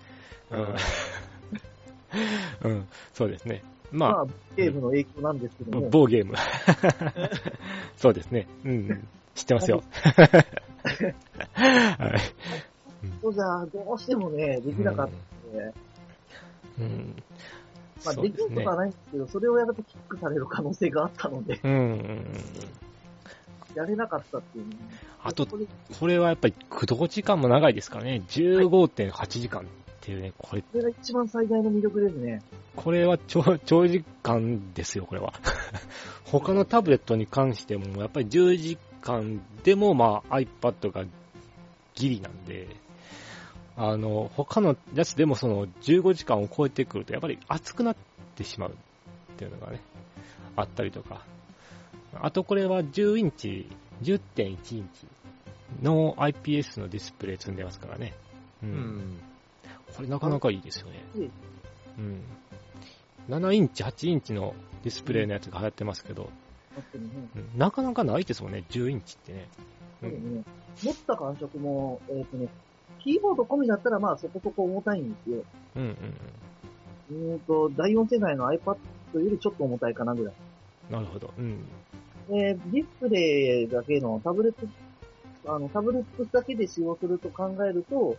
[0.52, 0.76] うん。
[2.72, 3.64] うん、そうですね。
[3.92, 4.26] まあ、まあ、
[4.56, 6.36] ゲームの影響なんですけども、某ゲーム。
[7.98, 8.48] そうですね。
[8.66, 9.08] うん。
[9.36, 9.84] 知ってますよ。
[11.54, 12.20] はい。
[13.22, 15.14] そうじゃ、どうしてもね、できなかった
[15.58, 15.74] ので、
[16.80, 17.24] うん。
[18.06, 22.26] まあ、できることはないんですけど、それをやるとキックされる可能性があったので、うん。
[23.76, 24.76] やれなかったっていう、ね。
[25.24, 28.22] あとこれはやっぱり駆動時間も長いですからね。
[28.28, 29.66] 15.8時間っ
[30.02, 32.42] ていうね、これ、これが一番最大の魅力ですね。
[32.76, 35.34] これは長長時間ですよ、これは。
[36.26, 41.06] 他のタブレットに関しても、やっぱり10時間でも、まあ iPad が
[41.96, 42.68] ギリなんで、
[43.76, 47.96] あの、他のやつでもその15時間を超えてくると、やっぱり熱くなっ
[48.36, 48.74] てしまうっ
[49.38, 49.82] ていうのがね、
[50.56, 51.26] あったりとか。
[52.16, 53.68] あとこれは10インチ、
[54.04, 55.08] 10.1インチ
[55.82, 58.14] の IPS のディスプレイ積んでますからね。
[58.62, 58.68] う。
[58.68, 59.20] うんん。
[59.96, 61.04] これなかなかいいですよね。
[61.16, 61.30] で
[61.98, 62.22] うん。
[63.30, 64.54] 7インチ、8インチの
[64.84, 66.30] ディスプレイのやつが流行ってますけど。
[66.96, 67.00] う
[67.40, 69.48] んなかなかないですもんね、10インチってね。
[70.04, 70.08] う。
[70.08, 70.44] んね。
[70.84, 72.48] 持った感触も、えっ、とね、
[73.04, 75.44] キーボード込みだったらまあそこそこ重たいんですよ。
[75.76, 75.90] うんうん
[77.12, 77.30] うん。
[77.30, 78.78] うーんと、第4世代の iPad
[79.20, 80.34] よりちょっと重たいかなぐらい。
[80.90, 81.34] なるほど。
[81.38, 81.66] うん。
[82.30, 88.16] で、ディスプレイだけのタブレット、あの、タブレットだけで使用すると考えると、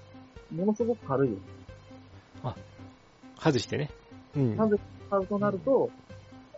[0.55, 1.37] ものすごく軽いよ。
[3.45, 3.91] 外してね。
[4.37, 4.57] うん。
[4.57, 4.77] なぜ
[5.11, 5.91] 買うとなると、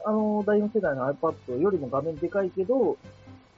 [0.04, 2.96] あの、第4世代の iPad よりも画面でかいけど、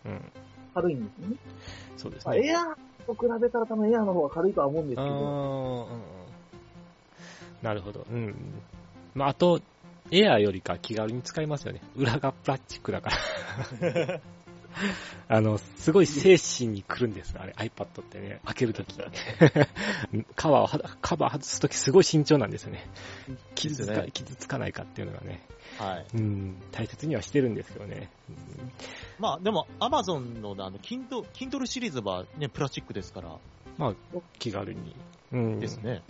[0.05, 0.33] うん。
[0.75, 1.37] 軽いんですよね。
[1.47, 1.53] ま
[1.95, 2.47] あ、そうですね。
[2.47, 5.89] エアーと比べたら多分エアーの方が軽いとは思うんですけど。
[7.63, 8.07] なるほど。
[8.11, 8.35] うん。
[9.15, 9.61] まあ、あと、
[10.11, 11.81] エアーよりか気軽に使いますよね。
[11.97, 14.21] 裏がプラスチックだから。
[15.29, 18.97] あの、すごい精神に来るんです、あれ、iPad ってね、開けるとき。
[20.37, 22.87] カバーをは、カバー外すときすごい慎重なんですよね。
[23.55, 25.47] 傷つか、傷つかないかっていうのがね、
[25.79, 26.07] はい。
[26.14, 28.11] うん、大切にはしてるんですけどね。
[29.18, 33.37] まあ、でも、アマゾンのあの、Kindle、Kindle シリーズはね、プラスチックですから、
[33.76, 33.95] まあ、
[34.39, 34.95] 気軽に。
[35.33, 35.61] うん。
[35.61, 36.03] ですね。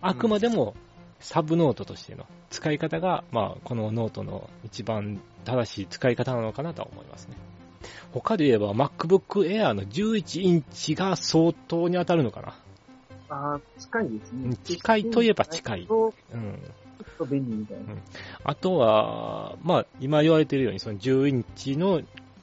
[0.00, 0.74] あくまでも、
[1.22, 7.36] サブノートとしての使い方が、まあ、このノートの一番正しい使い方なのかなとは思いますね。
[8.12, 12.54] 他で言えば MacBook Air の11インチが相当に当たるのかな。
[13.28, 14.56] ああ、近いですねうん。
[14.56, 16.52] 近いといえば近いちょうん。
[17.12, 17.84] っと便利みたいな。
[18.44, 22.02] あとは、まあ、今言われているように、その10インチの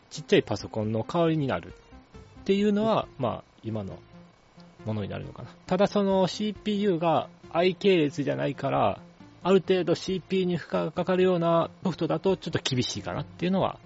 [0.09, 1.73] ちっちゃいパソコンの代わりになる
[2.41, 3.99] っていうのは、まあ、今の
[4.85, 5.49] ものになるのかな。
[5.67, 8.99] ただその CPU が i 系列じゃないから、
[9.43, 13.79] ある程度 CPU に負荷がかかるようなソフトだとちょっと厳しいかなっていうのは。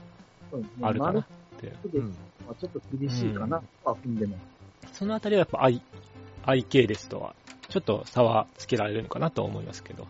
[0.82, 1.26] あるかなっ
[1.70, 1.98] て。
[1.98, 2.10] うん。
[2.46, 4.38] まあ、ちょっと厳しいかな、とは踏んでも。
[4.92, 5.82] そのあたりはやっぱ i、
[6.46, 7.36] i 系列とは
[7.70, 10.08] ちょっと差はつけられるのかなと思いますけど。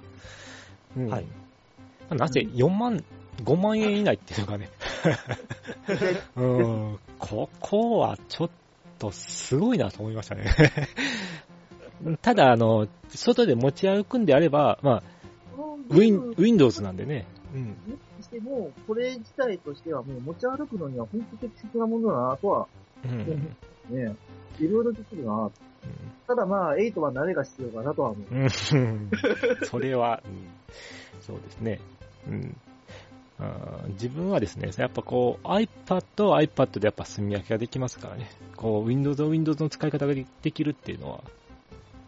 [0.98, 1.24] うんはい。
[1.24, 1.30] ま
[2.12, 3.04] あなぜ4万、
[3.44, 4.70] 5万円以内っていうのがね、
[6.36, 8.50] うん、ここはちょっ
[9.00, 10.54] とすごいなと思いましたね。
[12.22, 15.04] ただ、あの、外で持ち歩くんであれば、まあ、
[15.90, 17.26] ウィン、Windows なんでね。
[17.54, 17.66] うん。
[17.66, 17.76] に
[18.22, 22.68] しても、これ自体としてはもう持ち歩くのには本当適切なものだなとは
[23.06, 23.56] うん。
[23.90, 24.16] ね、
[24.60, 25.50] いろいろできるな。
[26.28, 28.36] ただまあ、8は慣れが必要かなとは思う。
[28.36, 28.50] うん。
[29.66, 30.48] それは、うん、
[31.22, 31.80] そうですね。
[32.28, 32.56] うん。
[33.90, 38.30] 自分はですね、やっぱこう iPad は iPad でやっぱ墨分けができますからね。
[38.56, 41.22] こう Windows は Windows の使い方がでできるっていうのは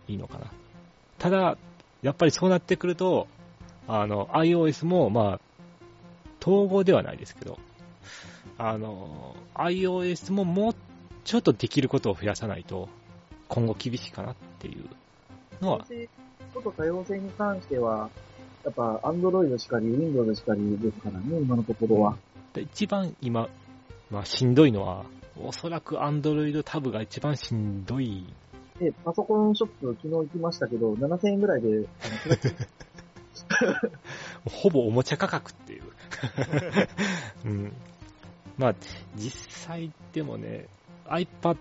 [0.08, 0.52] いいのかな。
[1.18, 1.58] ただ、
[2.02, 3.28] やっぱりそうなってくると、
[3.88, 5.40] あの iOS もまあ、
[6.42, 7.60] 統合ではないですけど、
[8.58, 10.76] あの、iOS ももう
[11.24, 12.88] ちょっとできることを増やさないと、
[13.48, 14.86] 今後厳しいかなっていう
[15.62, 18.10] のは、ちょっと多様性に関しては、
[18.64, 22.18] やっぱ、アンドロイドしかり、Windows しかりですからね、今のところは。
[22.54, 23.50] で一番今、
[24.10, 25.06] まあ、しんどいのは、
[25.38, 28.26] おそらく Android タブが一番しんどい。
[28.80, 31.86] で、パソコンショップ昨日行きましたけど、7000円ぐらいで、
[34.46, 35.84] ほぼおもちゃ価格っていう。
[37.46, 37.74] うん。
[38.58, 38.76] まあ、
[39.16, 40.68] 実際でもね、
[41.08, 41.58] iPad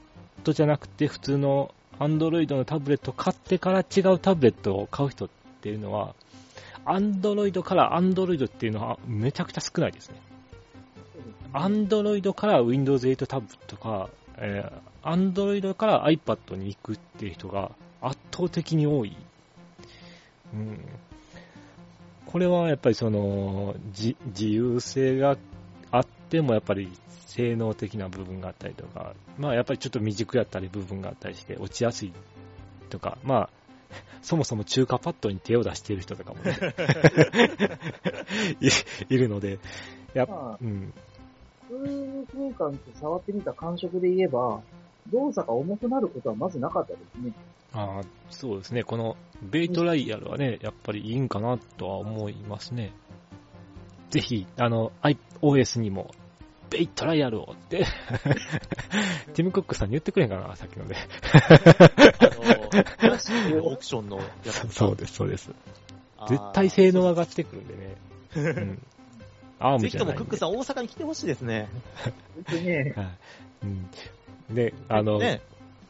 [0.53, 5.29] じゃなくて普通の Android のタブレットを買ってから違うタブレットを買う人っ
[5.61, 6.15] ていうのは、
[6.85, 10.17] Android から Android っていうのはめちゃくちゃ少ないですね。
[11.53, 17.71] Android から Windows 8タブとか、えー、Android から iPad に行くっていう人が
[18.01, 19.17] 圧倒的に多い。
[20.53, 20.79] うん。
[22.35, 25.37] これはやっぱりその、じ自由性が
[25.93, 26.91] あってもやっぱり
[27.27, 32.13] 性能的な部分があったりとか、まあやっぱりちょっと未熟やったり部分があったりして落ちやすい
[32.91, 33.51] とか、まあ、
[34.21, 36.59] そもそも中華パッドに手を出している人とかもね、
[38.61, 38.67] い
[39.15, 39.61] いるので、
[40.13, 40.93] やっぱ、まあ、うん、
[41.69, 44.61] 普通空間と触ってみた感触で言えば、
[45.13, 47.33] 動作が重くなることはまずなかったですね。
[47.75, 52.93] あーそうですね、このベイトライヤルはね、やっぱりいいんかなとは思いますね。
[54.11, 56.13] ぜひ、あの、iOS にも、
[56.71, 57.85] ベイトライヤルをって、
[59.35, 60.97] ティム・クックさんに言ってくれんかな、さっきので。
[60.97, 60.99] あ
[62.49, 64.69] の、クラシックオークションのやつ。
[64.73, 65.51] そうです、そうです。
[66.29, 67.97] 絶対性能上がってくるんでね。
[68.37, 68.83] うん。
[69.59, 70.21] アームぜひとじゃないんで。
[70.21, 71.69] もクックさん大阪に来てほしいですね。
[72.53, 73.09] ね、 はい。
[73.65, 74.55] うん。
[74.55, 75.43] で、あの、ね、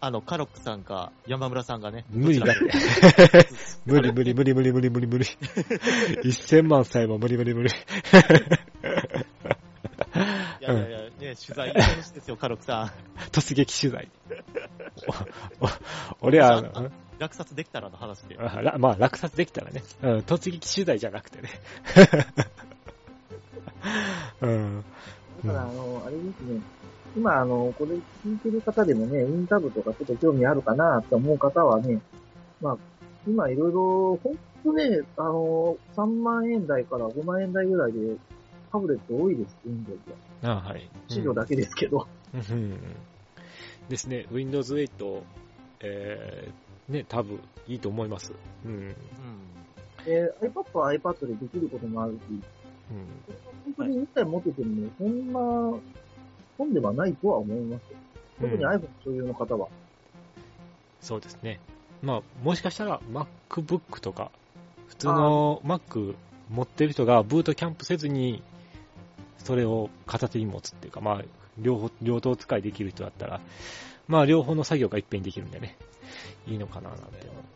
[0.05, 2.05] あの、カロックさんか山村さんがね。
[2.11, 3.49] 無理だって。
[3.87, 5.25] 無理無理無理無理無理無理無理。
[6.23, 7.71] 1000万さえも無理無理無理。
[7.71, 7.75] い
[10.61, 12.91] やいやいや、ね、取材してほしいですよ、カロックさん。
[13.31, 14.11] 突撃取材。
[16.21, 18.37] 俺は、あの落札できたらの話で。
[18.39, 19.83] あらまあ、落札できたらね。
[20.03, 21.49] うん、突撃取材じゃなくてね。
[24.43, 24.85] うん。
[25.47, 26.61] だから、あの、あれですね。
[27.17, 27.95] 今、あの、これ
[28.25, 32.01] 聞いてる方でもね、ウィンタブとかちょっと興味あるかなって思う方はね、
[32.61, 32.79] まあ、
[33.27, 38.17] 今いろいろ、ほんとね、あの、3万円台から5万円台ぐらいで、
[38.73, 39.99] タブレット多いです、Windows
[40.43, 40.57] は。
[40.57, 40.91] あはい。
[41.09, 42.07] 資料だけですけど。
[42.35, 42.79] うん。
[43.89, 45.23] ですね、Windows 8、
[45.81, 47.39] えー、ね、タブ、
[47.69, 48.33] いいと思います。
[48.65, 48.73] うん。
[48.73, 48.95] うん。
[50.07, 52.41] えー iPad は iPad でできることもあるし、うん。
[53.65, 55.79] 本当に1台持ってても、そんな、
[56.59, 57.97] 損ではないとは思いますよ。
[58.41, 59.69] 特にうん iPhone 所有の方は。
[61.01, 61.61] そうですね。
[62.03, 64.31] まあ、もしかしたら MacBook とか、
[64.89, 66.15] 普通の Mac
[66.51, 68.43] 持ってる人がブートキャンプせずに、
[69.39, 71.23] それを片手に持つっていうか、まあ、
[71.59, 73.41] 両方、両党使いできる人だったら、
[74.09, 75.77] まあ、両方の作業がいっぺんにできるんでね、
[76.47, 77.05] いいのかななんて。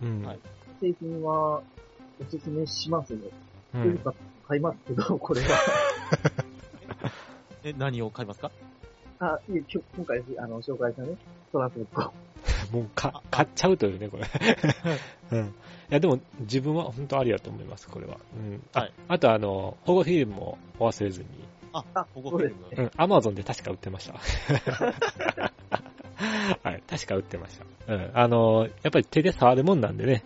[0.02, 0.22] うん。
[0.24, 0.38] はい
[0.80, 1.60] 製品は、
[2.20, 3.18] おすすめしますよ。
[3.74, 4.14] うか、
[4.46, 5.48] 買いますけど、これは。
[7.64, 8.50] え、何を買いますか？
[9.20, 11.16] あ、いえ、今日、今回、あの、紹介したね、
[11.50, 12.12] トランスレット。
[12.72, 14.24] もうか、買っちゃうというね、これ。
[15.32, 15.46] うん。
[15.46, 15.52] い
[15.90, 18.18] や、でも、自分は本当ありだと思います、これは。
[18.36, 18.62] うん。
[18.74, 21.26] あ、はいあと、あの、保護フィルムもお忘れずに。
[21.72, 22.68] あ、あ保護フィルム。
[22.76, 24.14] うん、アマゾンで確か売ってました。
[26.62, 27.94] はい、確か売ってました。
[27.94, 30.24] うん、あの、やっぱり手で触るもんなんでね、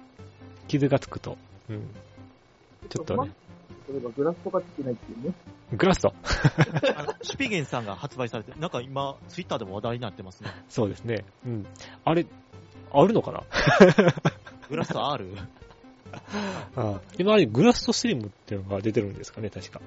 [0.69, 1.39] 傷がつくと。
[1.71, 1.89] うん、
[2.91, 3.31] ちょっとね。
[3.89, 5.35] 例えば、グラスとかつけないっていうね。
[5.73, 6.15] グラスト。
[6.97, 10.51] あのシュピゲンさんが発売されて、なんか今、ツイッターでも話題になってますね。
[10.69, 11.25] そうですね。
[11.47, 11.67] うん。
[12.05, 12.27] あれ、
[12.93, 13.43] あるのかな？
[14.69, 15.27] グラスト R?
[16.77, 19.81] あ今あれ、グラストスリムっていうのが出てるんですかね、確か。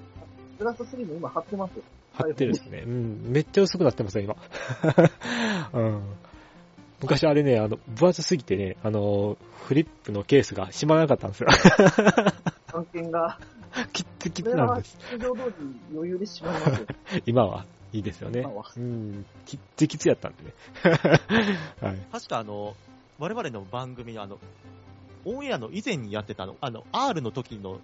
[0.57, 1.83] グラススリム今貼ってますよ。
[2.13, 2.83] 貼ってるんですね。
[2.85, 4.35] うん、めっちゃ薄くなってますよ、今。
[5.73, 6.01] うん。
[7.01, 9.37] 昔あれね、あの、分厚すぎてね、あの、
[9.67, 11.49] フリップのケースが閉まらなかったんですよ。
[12.75, 13.39] 関係が、
[13.93, 14.97] キッツキこれはツなんです。
[14.97, 16.87] 通常通り余裕でしまいますよ。
[17.25, 18.65] 今はいいですよね今は。
[18.75, 19.25] うん。
[19.45, 20.53] キッツキツやったんでね。
[21.81, 21.97] はい。
[22.11, 22.75] 確かあの、
[23.17, 24.39] 我々の番組のあの、
[25.23, 27.79] オンエアの以前にやってたあの、あの、R の時の、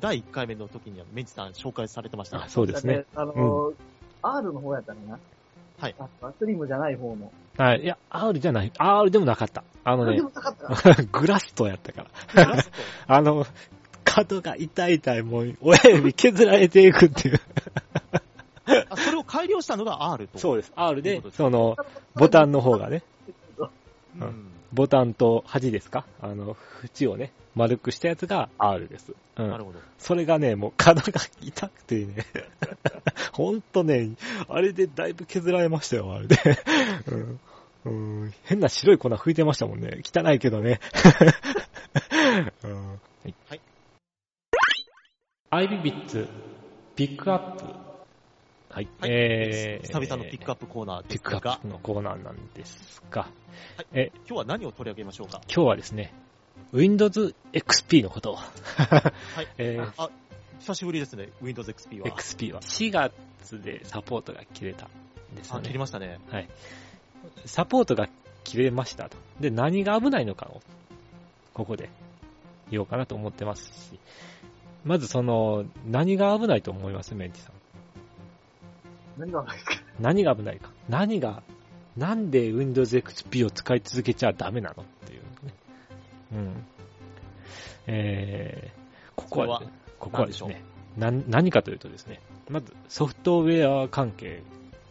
[0.00, 3.04] 第1回目の時にはメンチさん紹介されてましたねあ、そうですね。。
[3.14, 3.74] あの、
[4.22, 5.18] R の方やったかな。
[5.78, 5.94] はい。
[5.98, 7.30] あ、スリムじゃない方の。
[7.58, 7.82] はい。
[7.82, 8.72] いや、R じゃない。
[8.78, 9.64] R でもなかった。
[9.84, 11.02] あのねあでも、なかったか。
[11.12, 12.44] グラストやったから。
[12.46, 12.72] グラスト
[13.06, 13.46] あの、
[14.12, 17.40] 角が痛い痛い、もう、親指削られていくっていう。
[18.88, 20.40] あ、それを改良したのが R と。
[20.40, 20.72] そうです。
[20.74, 21.76] R でその、
[22.16, 23.04] ボタンの方がね、
[24.18, 24.50] うん。
[24.72, 26.04] ボタンと端ですか？
[26.20, 29.12] あの、縁をね、丸くしたやつが R です。
[29.36, 29.48] うん。
[29.48, 29.78] なるほど。
[29.98, 32.26] それがね、もう体が痛くてね。
[33.32, 34.10] ほんとね、
[34.48, 36.36] あれでだいぶ削られましたよ、あれで。
[37.06, 37.40] うん。
[37.82, 37.90] う
[38.26, 40.02] ん、変な白い粉吹いてましたもんね。
[40.04, 40.80] 汚いけどね。
[42.64, 43.00] うん
[43.48, 43.60] はい。
[45.52, 46.28] はいアイビビッツ、
[46.94, 47.64] ピックアップ。
[48.68, 48.88] はい。
[49.00, 53.26] はいえー、久々のピックアップコーナーですピックアッが、プのコーナーなんですが、
[53.92, 55.40] 今日は何を取り上げましょうか？
[55.52, 56.14] 今日はですね、
[56.72, 59.48] Windows XP のことを、はい。
[59.58, 60.10] えーあ、
[60.60, 62.06] 久しぶりですね、Windows XP は。
[62.06, 65.66] XP は4月でサポートが切れたんですよあ、ね。
[65.66, 66.20] 切りましたね。
[66.30, 66.48] はい。
[67.46, 68.08] サポートが
[68.44, 69.16] 切れましたと。
[69.40, 70.62] で、何が危ないのかを、
[71.54, 71.90] ここで
[72.70, 73.98] 言おうかなと思ってますし、
[74.84, 77.52] まずその、何が危ないと思いますメンティさん？
[79.20, 80.70] 何がないか何が危ないか。
[80.88, 81.42] 何が、
[81.96, 85.54] なんで Windows XP を使い続けちゃダメなのっていうね。
[86.32, 86.66] うん。
[87.86, 90.62] えー、ここは、それここはですね、
[90.96, 94.42] な何かというとですね、まずソフトウェア関係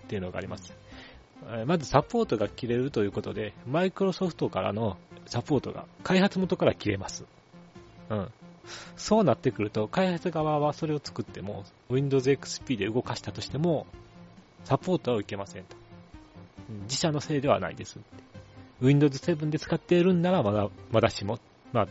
[0.05, 0.73] っていうのがあります。
[1.47, 7.25] えーまずサポートが切れるということで、マイクロソフトからのサポートが開発元から切れます。
[8.09, 8.31] うん。
[8.97, 13.87] そうなってくると、開発側はそれを作っても、Windows XP で動かしたとしても、
[14.65, 15.75] サポートは受けませんと。
[16.69, 17.99] うん自社のせいではないです。
[18.81, 21.39] Windows 7で使っているんならまだ、まだしも、
[21.73, 21.87] まあ、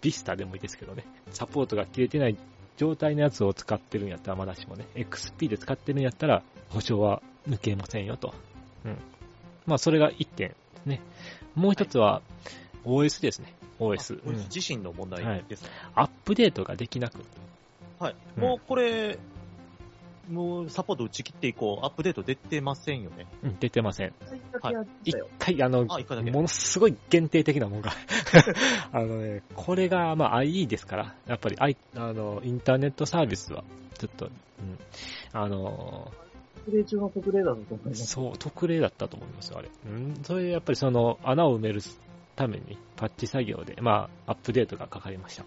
[0.00, 2.36] Vista でもいいですけどね、サポートが切れてない
[2.76, 8.34] 状態のやつを使ってるんやったらまだしもね、XP で使ってるんやったら保証は抜けませんよと。
[8.84, 8.98] うん。
[9.66, 11.00] まあ、それが1点ですね。
[11.54, 12.22] もう一つは、
[12.84, 13.54] OS ですね。
[13.82, 14.18] OS。
[14.18, 15.70] あうん自身の問題ですね。
[15.94, 17.18] アップデートができなく
[17.98, 18.16] はい。
[18.36, 19.18] うんもうこれ、
[20.30, 23.26] もうサポート打ち切って以降、アップデート出てませんよね。
[23.42, 24.08] うん、出てません。
[24.08, 25.16] 一回だけやって一。
[25.38, 27.92] 回、あの、あ一回ものすごい限定的なもんが。
[28.92, 33.64] あのね、これが、まあ、IE ですから、やっぱり、I、あの、インターネットサービスは、
[33.98, 34.32] ちょっと、うん、
[35.32, 36.12] あの、
[36.64, 38.06] 特例中の特例だと思います。
[38.06, 39.70] そう、特例だったと思いますよ、あれ。
[39.86, 41.80] うん、それでやっぱりその、穴を埋める
[42.36, 45.44] ために、パッチ作業で、まあ、アップデートがかかりました。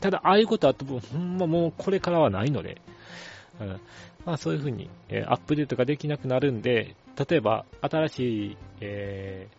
[0.00, 0.74] ただ、ああいうことは、
[1.12, 2.80] ほんまもうこれからはないので、
[3.60, 3.80] うん、
[4.24, 6.94] まあそういうふうに、えーアップデートができなくなるんで、
[7.28, 9.58] 例えば新しい、えー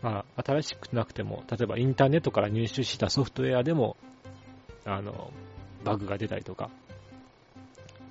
[0.00, 3.96] まあ新しくなくても、例えばインターネットから入手したソフトウェアでも、
[4.84, 5.32] あの、
[5.84, 6.70] バグが出たりとか、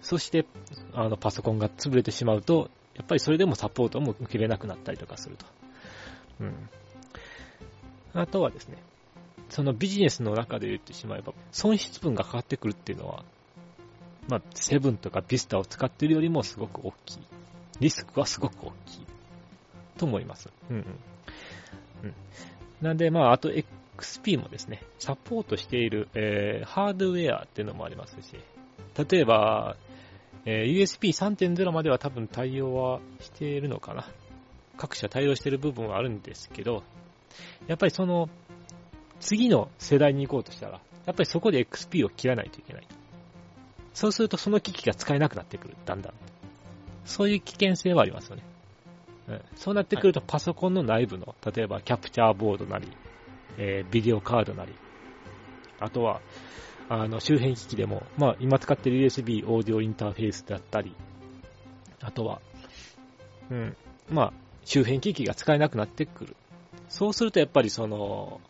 [0.01, 0.45] そして、
[0.93, 5.45] あの、パソコンが潰れてしまうと、やっぱりそれでもサポートも受けれなくなったりとかすると。
[6.41, 6.69] うん。
[8.17, 8.77] あとはですね、
[9.49, 13.23] そのビジネスの中で言ってしまえば、損失分がかかってくるっていうのは、
[14.27, 17.19] まあ、セブンとかビスタを使ってるよりもすごく大きい。
[17.79, 19.05] リスクはすごく大きい。
[19.97, 20.49] と思います。
[20.69, 20.83] うんうん。
[20.83, 22.13] うん。
[22.81, 28.35] なんで、まあ、あと XP もですね、サポートしている、えーハードウェアっていうのもありますし、
[29.09, 29.77] 例えば、
[30.45, 34.07] えー USB3.0 までは多分対応はしているのかな。
[34.77, 36.83] 各社対応している部分はあるんですけど、
[37.67, 38.29] やっぱりその、
[39.19, 42.87] 次の世代に行こうとしたら、やっぱりそこで XP を切らないといけない。
[43.93, 46.13] そうするとその機器が使えなくなってくる、だんだん。
[47.05, 48.43] そういう危険性はありますよね。
[49.29, 52.87] うん、そうなってくるとパソコンの内部の、例えばキャプチャーボードなり、
[53.57, 54.73] えービデオカードなり、
[55.79, 56.21] あとは、
[56.89, 60.95] あの、周辺機器でも、まあ、今使っている USB オーディオインターフェースだったり、
[62.01, 62.41] あとは、
[63.51, 63.75] うん、
[64.09, 66.35] まあ、周辺機器が使えなくなってくる。
[66.89, 68.41] そうするとやっぱりその、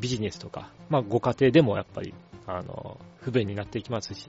[0.00, 2.14] ビジネスとか、まあ、ご家庭でもやっぱり、
[2.46, 4.28] あの、不便になっていきますし、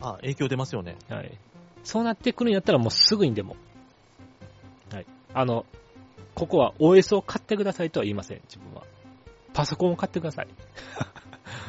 [0.00, 0.96] あ、影響出ますよね。
[1.08, 1.38] はい。
[1.84, 3.56] そうなってくるんやったらもうすぐにでも、
[4.90, 5.06] はい。
[5.34, 5.66] あの、
[6.34, 8.84] ここは OS を買ってくださいとは言いません、自分は。
[9.52, 10.48] パソコンを買ってください。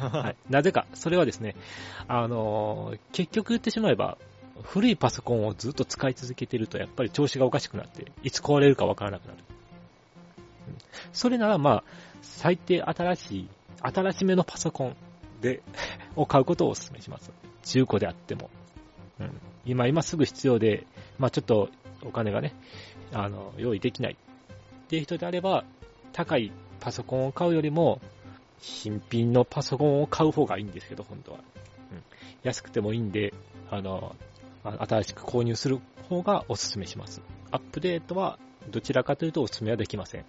[0.00, 0.36] はい。
[0.48, 1.54] なぜか、それはですね、
[2.08, 4.18] あのー結局言ってしまえば、
[4.62, 9.38] 古いパソコンをずっと使い続けていると、やっぱり調子がおかしくなって、いつ壊れるかわからなくなる。
[11.12, 11.84] それなら、まあ、
[12.22, 13.48] 最低新しい、
[13.82, 14.96] 新しめのパソコン
[15.40, 15.62] で、
[16.16, 17.32] を買うことをお勧めします。
[17.64, 18.50] 中古であっても。
[19.20, 20.86] うん、今、今すぐ必要で、
[21.18, 21.68] まあちょっと
[22.02, 22.54] お金がね、
[23.12, 25.64] あの、用意できないっていう人であれば、
[26.12, 28.00] 高いパソコンを買うよりも、
[28.58, 31.38] 新品のパソコンを買う方がいいんですけど、本当は。
[31.92, 32.02] うん、
[32.42, 33.34] 安くてもいいんで、
[33.70, 34.14] あの、
[34.62, 37.20] 新しく購入する方がお勧めします。
[37.50, 38.38] アップデートは、
[38.70, 40.24] どちらかというとお勧めはできません。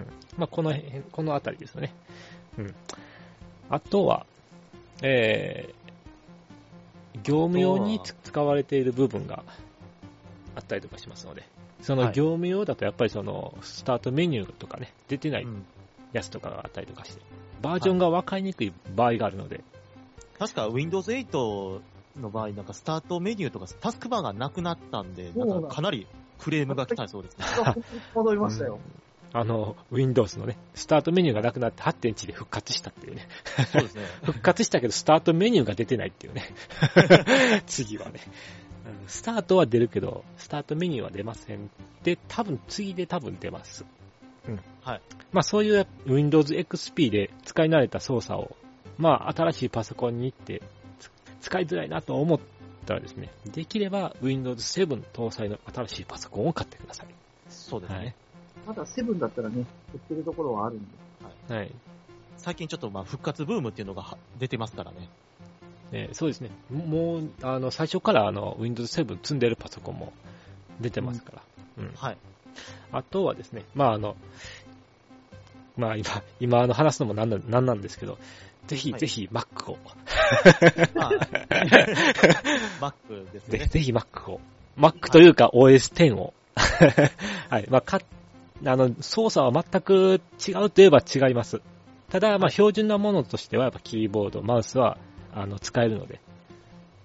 [0.00, 0.06] うん。
[0.38, 1.92] まあ、この辺、このあたりですよね。
[2.58, 2.74] うん。
[3.68, 4.26] あとは、
[5.02, 9.44] えー、業務用につ使われている部分が
[10.56, 11.44] あったりとかしますので、
[11.82, 15.64] そのはい業務用だとやっぱりその、スタートメニューとかね、出てないうん
[16.12, 17.20] やつとかがあったりとかして、
[17.62, 19.62] バージョンが分かりにくい場合があるので、
[20.38, 21.80] 確か Windows 8
[22.18, 26.06] の場合、なんかスタートメニューとかタスクバーがなくなったんで、なんかかなり
[26.38, 27.44] クレームが来たそうですね。
[28.14, 28.80] 戻りましたよ。
[29.32, 33.28] あの、Windows のね、スタートメニューがなくなって8.1で復活したっていうね。
[33.72, 34.02] そうですね。
[34.24, 36.44] 復活したけど、スタートメニューが出てないっていうね。
[37.66, 38.20] 次はね。
[38.24, 41.70] うんスタートは出るけど、スタートメニューは出ません。
[42.02, 43.84] で、多分次で多分出ます。
[44.48, 44.60] うん。
[44.82, 45.00] はい。
[45.32, 48.56] まあそういう Windows XP で使い慣れた操作を、
[48.98, 50.62] まあ新しいパソコンに行って
[50.98, 51.10] つ
[51.42, 52.40] 使いづらいなと思っ
[52.86, 57.06] たらですね、できれば Windows 7搭載の新しいパソコンを買ってください。
[57.48, 57.98] そうですね。
[57.98, 58.14] はい。
[58.66, 60.78] まだセブンだったらね、売ってるところはあるん
[61.48, 61.54] で。
[61.54, 61.72] はい。
[62.36, 65.08] 最近ちょっとまあ復活ブームっていうのがは出てますからね。
[65.92, 66.50] ね、そうですね。
[66.70, 70.12] もう、あの、最初からあの、Windows 7積んでるパソコンも
[70.80, 71.42] 出てますから。
[71.78, 71.92] うん。
[71.96, 72.16] はい。
[72.92, 74.16] あとはですね、まああの、
[75.76, 78.18] まあ今、今あの話すのもなんなんなんなんですけど、
[78.66, 79.78] ぜひ、はいぜひ Mac を、
[80.94, 81.10] まあ、
[83.08, 83.66] Mac ですね。
[83.66, 84.40] ぜひ Mac を、
[84.78, 86.34] Mac というか OS10 を、
[87.50, 88.00] はい、まあか、
[88.64, 91.62] あの、操作は全く違うといえば違います。
[92.10, 94.98] ただ、まあ標準なものとしてはやっぱキーボード、マウスは、
[95.32, 96.20] あの、使えるので、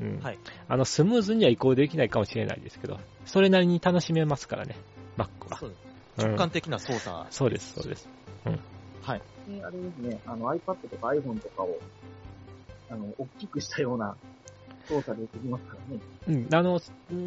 [0.01, 0.19] うん。
[0.19, 0.39] はい。
[0.67, 4.75] あの、スムーズには移行できないかもしれないですけど、それなりに楽しめますからね、
[5.17, 5.57] Mac は。
[5.57, 7.25] そうですうん直感的な操作。
[7.29, 8.07] そうです、そうです。
[9.01, 9.21] はい。
[9.47, 11.77] であれですね、あの iPad とか iPhone とかを、
[12.89, 14.15] あの、大きくしたような
[14.87, 16.01] 操作でできますからね。
[16.27, 16.81] うん、あの、
[17.11, 17.21] うんう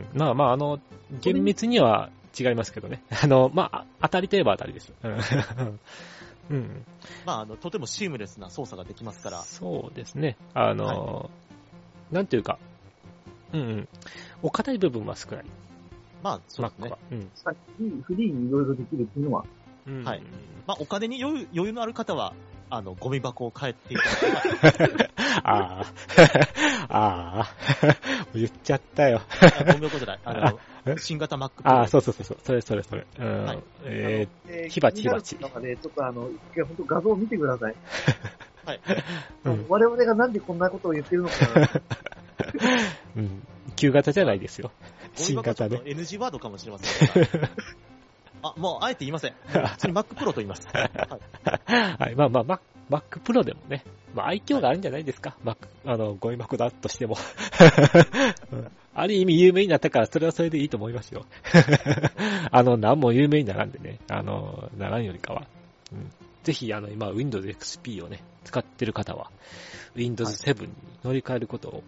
[0.00, 0.78] ん、まあまあ、あの、
[1.20, 3.02] 厳密には違いますけどね。
[3.22, 4.92] あの、まあ、当たりといえば当たりです。
[5.02, 5.18] うん
[6.50, 6.84] うん。
[7.24, 9.38] まあ、あの、とてもシームレスな操作ができますから。
[9.42, 10.36] そうですね。
[10.52, 11.30] あの、
[12.10, 12.58] なんていうか、
[13.52, 13.88] うんうん。
[14.42, 15.44] お堅い部分は少ない。
[16.22, 16.98] まあ、そうですねは。。
[17.12, 17.30] うん。
[17.34, 17.58] さっき
[18.02, 19.44] フリーにいろいろできるっていうのは、
[19.86, 20.22] うんはい。
[20.66, 22.34] まあ、お金に余裕余裕のある方は、
[22.68, 25.10] あの、ゴミ箱を変えていただけば
[25.42, 25.84] あ
[26.88, 26.88] あ。
[26.88, 27.46] ああ。
[28.34, 29.22] 言っちゃったよ。
[29.40, 30.20] あゴミ箱じゃない。
[30.24, 32.38] あのえ、新型 Mac ああ、そうそうそうそう。
[32.42, 33.06] それそれそれ。
[33.18, 33.44] うん。
[33.44, 37.74] はいええー火鉢気になる火鉢中で、ちょっとあの、一回本当画像を見てください。
[38.64, 38.80] はい。
[39.44, 39.66] ーうん。
[39.68, 41.34] 我々がなんでこんなことを言ってるのか、
[43.16, 43.42] うん。
[43.76, 44.70] 旧型じゃないですよ。
[45.14, 45.78] 新型で。
[45.78, 47.48] NG ワードかもしれませんが。
[48.42, 49.34] あ、もう、あえて言いません。
[49.46, 50.66] 普通に Mac Pro と言います。
[50.72, 50.90] はい。
[51.98, 52.60] はい、まあまあ、Mac,
[52.90, 55.36] Mac Pro でもね、まあ愛嬌があるんじゃないですか。
[55.44, 57.16] Mac、あの、ゴミ箱だとしても。
[58.52, 61.24] うんある意味有名になったから、それはそれでいいと思いますよ。
[62.50, 65.46] あの、何も有名にならんでね、あの、ならんよりかは。
[65.92, 66.10] うん、
[66.42, 69.30] ぜひ、あの、今、Windows XP をね、使ってる方は、
[69.94, 70.72] Windows 7に
[71.04, 71.84] 乗り換えることを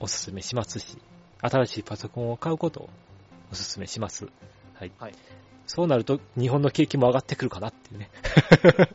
[0.00, 0.98] お勧めしますし、
[1.40, 2.90] 新しいパソコンを買うことを
[3.50, 4.26] お勧めします。
[4.74, 4.92] はい。
[4.98, 5.14] はい
[5.66, 8.10] そうなると、日本の景気も上がってくるかなっていうね。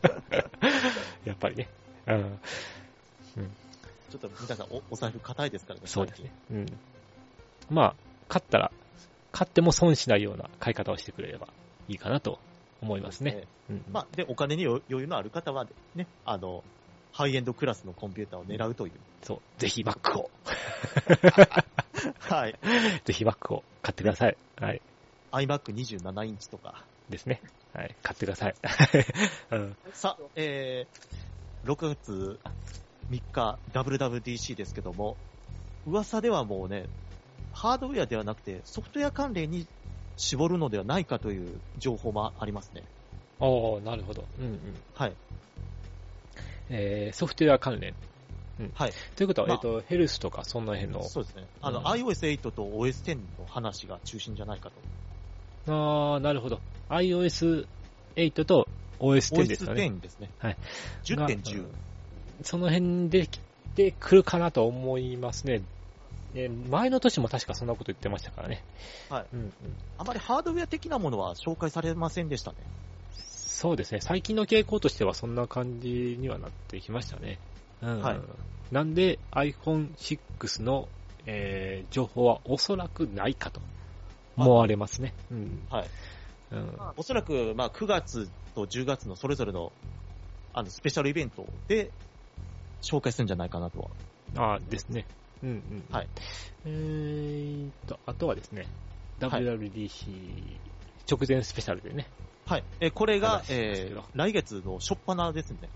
[1.24, 1.68] やっぱりね。
[2.06, 2.38] うん。
[4.10, 5.86] ちょっと皆さんお、お財布硬いですからね。
[5.86, 6.30] そうですね。
[6.50, 6.66] うん。
[7.70, 7.94] まあ、
[8.28, 8.72] 買ったら、
[9.32, 11.48] 買っても損しないような買い方をしてくれれば
[11.88, 12.38] いいかなと
[12.82, 13.44] 思いますね。
[13.70, 13.84] うん。
[13.90, 16.64] まあ、で、お金に余余裕のある方は、ね、あの、
[17.12, 18.92] ハイエンドクラスのコンピューターを狙うという。
[19.22, 19.60] そう。
[19.60, 20.30] ぜひ Mac を、
[22.20, 22.58] はい。
[23.04, 24.36] ぜひ Mac を買ってください。
[24.56, 24.80] はい。
[25.32, 26.84] iMac27 インチとか。
[27.08, 27.40] ですね。
[27.74, 27.96] はい。
[28.02, 28.54] 買ってください。
[29.50, 29.76] うん。
[29.92, 32.38] さ、えー、6月
[33.10, 35.16] 3日 WWDC ですけども、
[35.86, 36.86] 噂ではもうね、
[37.58, 39.66] ハードウェアではなくてソフトウェア関連に
[40.16, 42.84] 絞るのではないかという情報もありますね。
[43.40, 44.24] おー、なるほど。
[44.38, 44.60] うんうん。
[44.94, 45.12] はい。
[46.70, 47.94] えー、ソフトウェア関連。
[48.74, 48.92] はい。
[49.16, 51.02] ということは、まあえっ、と、ヘルスとかその辺の。
[51.02, 51.46] そうですね。
[51.60, 54.70] あの、うん iOS8 と OS10 の話が中心じゃないか
[55.66, 55.72] と。
[55.72, 56.60] あー、なるほど。
[56.90, 58.68] iOS8 と
[59.00, 59.86] OS10 ですかね。
[59.86, 60.30] OS10 ですね。
[60.38, 60.56] はい。
[61.02, 61.62] 10.10。
[61.62, 61.68] が
[62.42, 63.40] その辺で来
[63.74, 65.62] てくるかなと思いますね。
[66.34, 68.62] え前の年も確かそんなこと言ってましたからね。
[69.08, 69.26] はい。
[69.32, 69.52] うんうん、
[69.96, 72.56] あまりハードウェア的なものは紹介されませんでしたね。
[73.12, 74.00] そうですね。
[74.00, 77.40] 最近の傾向としてはそんな感じにはなってきましたね。
[77.82, 78.20] うんはい
[78.70, 80.88] なんで iPhone6 の、
[81.24, 83.62] えー情報はおそらくないかと
[84.36, 85.14] 思われますね。
[85.30, 85.86] うんはい。
[86.52, 89.72] うんおそらく、まあ、9月と10月のそれぞれの、
[90.52, 91.90] あの、スペシャルイベントで
[92.82, 93.90] 紹介するんじゃないかなと
[94.36, 94.54] は。
[94.54, 95.06] あですね。
[95.42, 95.84] うんうん。
[95.90, 96.08] はい。
[96.64, 100.60] えーと、あとはですね、はい WWDC
[101.10, 102.06] 直前スペシャルでね、
[102.46, 102.64] はい。
[102.80, 105.68] え、これがえー、来月の初っ端ですね。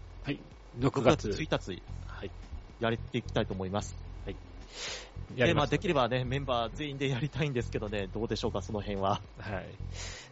[0.78, 2.30] 6 6月月1日、はい、
[2.80, 3.96] やっていきたいと思います。
[4.24, 9.22] で、まあ、やりますできればね、メンバー全員でやりたいんですけどね、どうでしょうか、その辺は。
[9.38, 9.74] はい。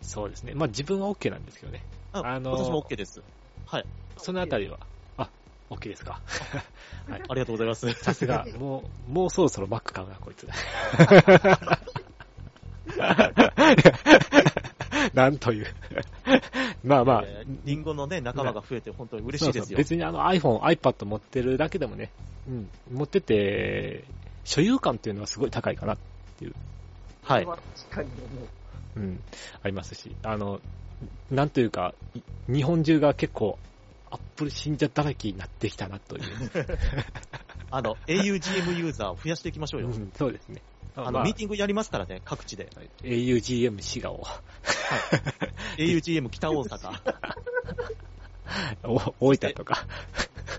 [0.03, 0.53] そうですね。
[0.55, 1.83] まあ自分は OK なんですけどね。
[2.13, 3.23] ああのー私も OK です。
[3.67, 3.85] はい。
[4.17, 4.79] そのあたりは
[5.71, 6.21] OK ですか？
[7.09, 7.23] はい。
[7.29, 7.91] ありがとうございます。
[7.93, 10.47] さすが、もう、もうそろそろ Mac 買うな、こいつ。
[15.15, 15.67] なんという。
[16.85, 19.63] まあまあ、えーリンゴのね、仲間が増えて本当に嬉しいですよ。
[19.63, 22.11] そうそう別にあの iPhone、iPad 持ってるだけでもね、
[22.49, 24.05] うん、持ってて、
[24.45, 25.97] 所有感っていうのはすごい高いかな、
[27.23, 27.45] はい。
[27.45, 28.49] これ確かに思う。
[28.97, 29.21] うん、
[29.63, 30.61] ありますし、あの、
[31.31, 32.21] なんというか、い
[32.53, 33.59] 日本中が結構、
[34.11, 36.23] アップル信者だらけになってきたなという。
[37.71, 39.89] あの、augm ユーザーを増やしていきましょうよ。
[39.89, 40.63] うんそうですね。
[40.97, 42.69] あの、ミーティングやりますからね、各地で。
[43.03, 44.25] augm 滋賀を、
[45.79, 47.01] augm 北大阪、
[48.83, 49.87] お大分とか。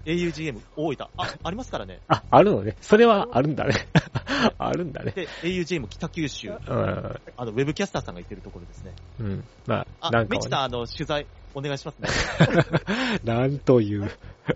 [0.05, 1.99] augm 大分、あ、ありますからね。
[2.07, 2.77] あ、あるのね。
[2.79, 3.87] それはあるんだね。
[4.57, 5.11] あるんだね。
[5.11, 6.57] で、augm 北九州、うん。
[7.35, 8.95] あの、ウェブキャスターさんが言ってるところですね。
[9.19, 9.43] うん。
[9.67, 12.09] まあ、あ、なんかはね、メチさん、あの、取材お願いしますね。
[13.23, 14.09] なんという。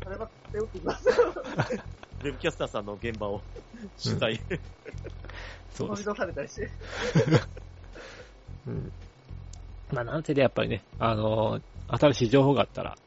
[0.03, 1.13] それは手をください。
[1.13, 3.41] ウェブキャスターさんの現場を
[4.01, 4.37] 取材。
[4.39, 4.59] 飛び
[5.73, 6.05] そうです。
[6.05, 6.69] 出されたりして。
[8.67, 8.91] うん。
[9.91, 12.97] まあ、なんせでやっぱりね、あのー新しい情報があったら、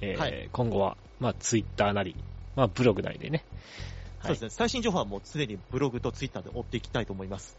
[0.00, 2.16] えーはい今後は、まあ、ツイッターなり、
[2.54, 3.44] まあ、ブログなりでね、
[4.22, 4.50] そうですね。
[4.50, 7.58] 最新情報はもう常にブログとツイッターで追っていきたいと思います。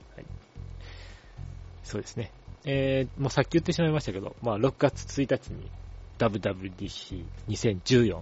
[1.84, 2.32] そうですね。
[2.70, 5.72] えー、もうさっき言ってしまいましたけど、まあ、6月1日に
[6.20, 8.22] WWDC2014、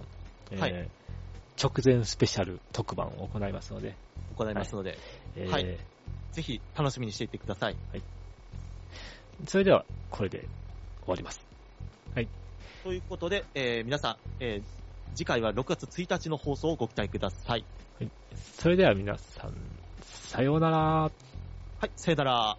[0.52, 0.88] えーはい
[1.58, 3.94] 直前スペシャル特番を行いますので、
[4.36, 4.98] 行いますので、
[5.36, 5.78] えーはい
[6.32, 7.76] ぜひ楽しみにしていてください。
[9.46, 10.48] それでは、これで終
[11.12, 11.40] わります。
[12.84, 14.66] ということで、えー皆さん、えー
[15.14, 17.64] 次回は6月1日の放送をご期待ください。
[18.58, 19.54] それでは皆さん、
[20.02, 20.76] さようなら。
[20.78, 21.10] は
[21.82, 22.58] い、さよなら。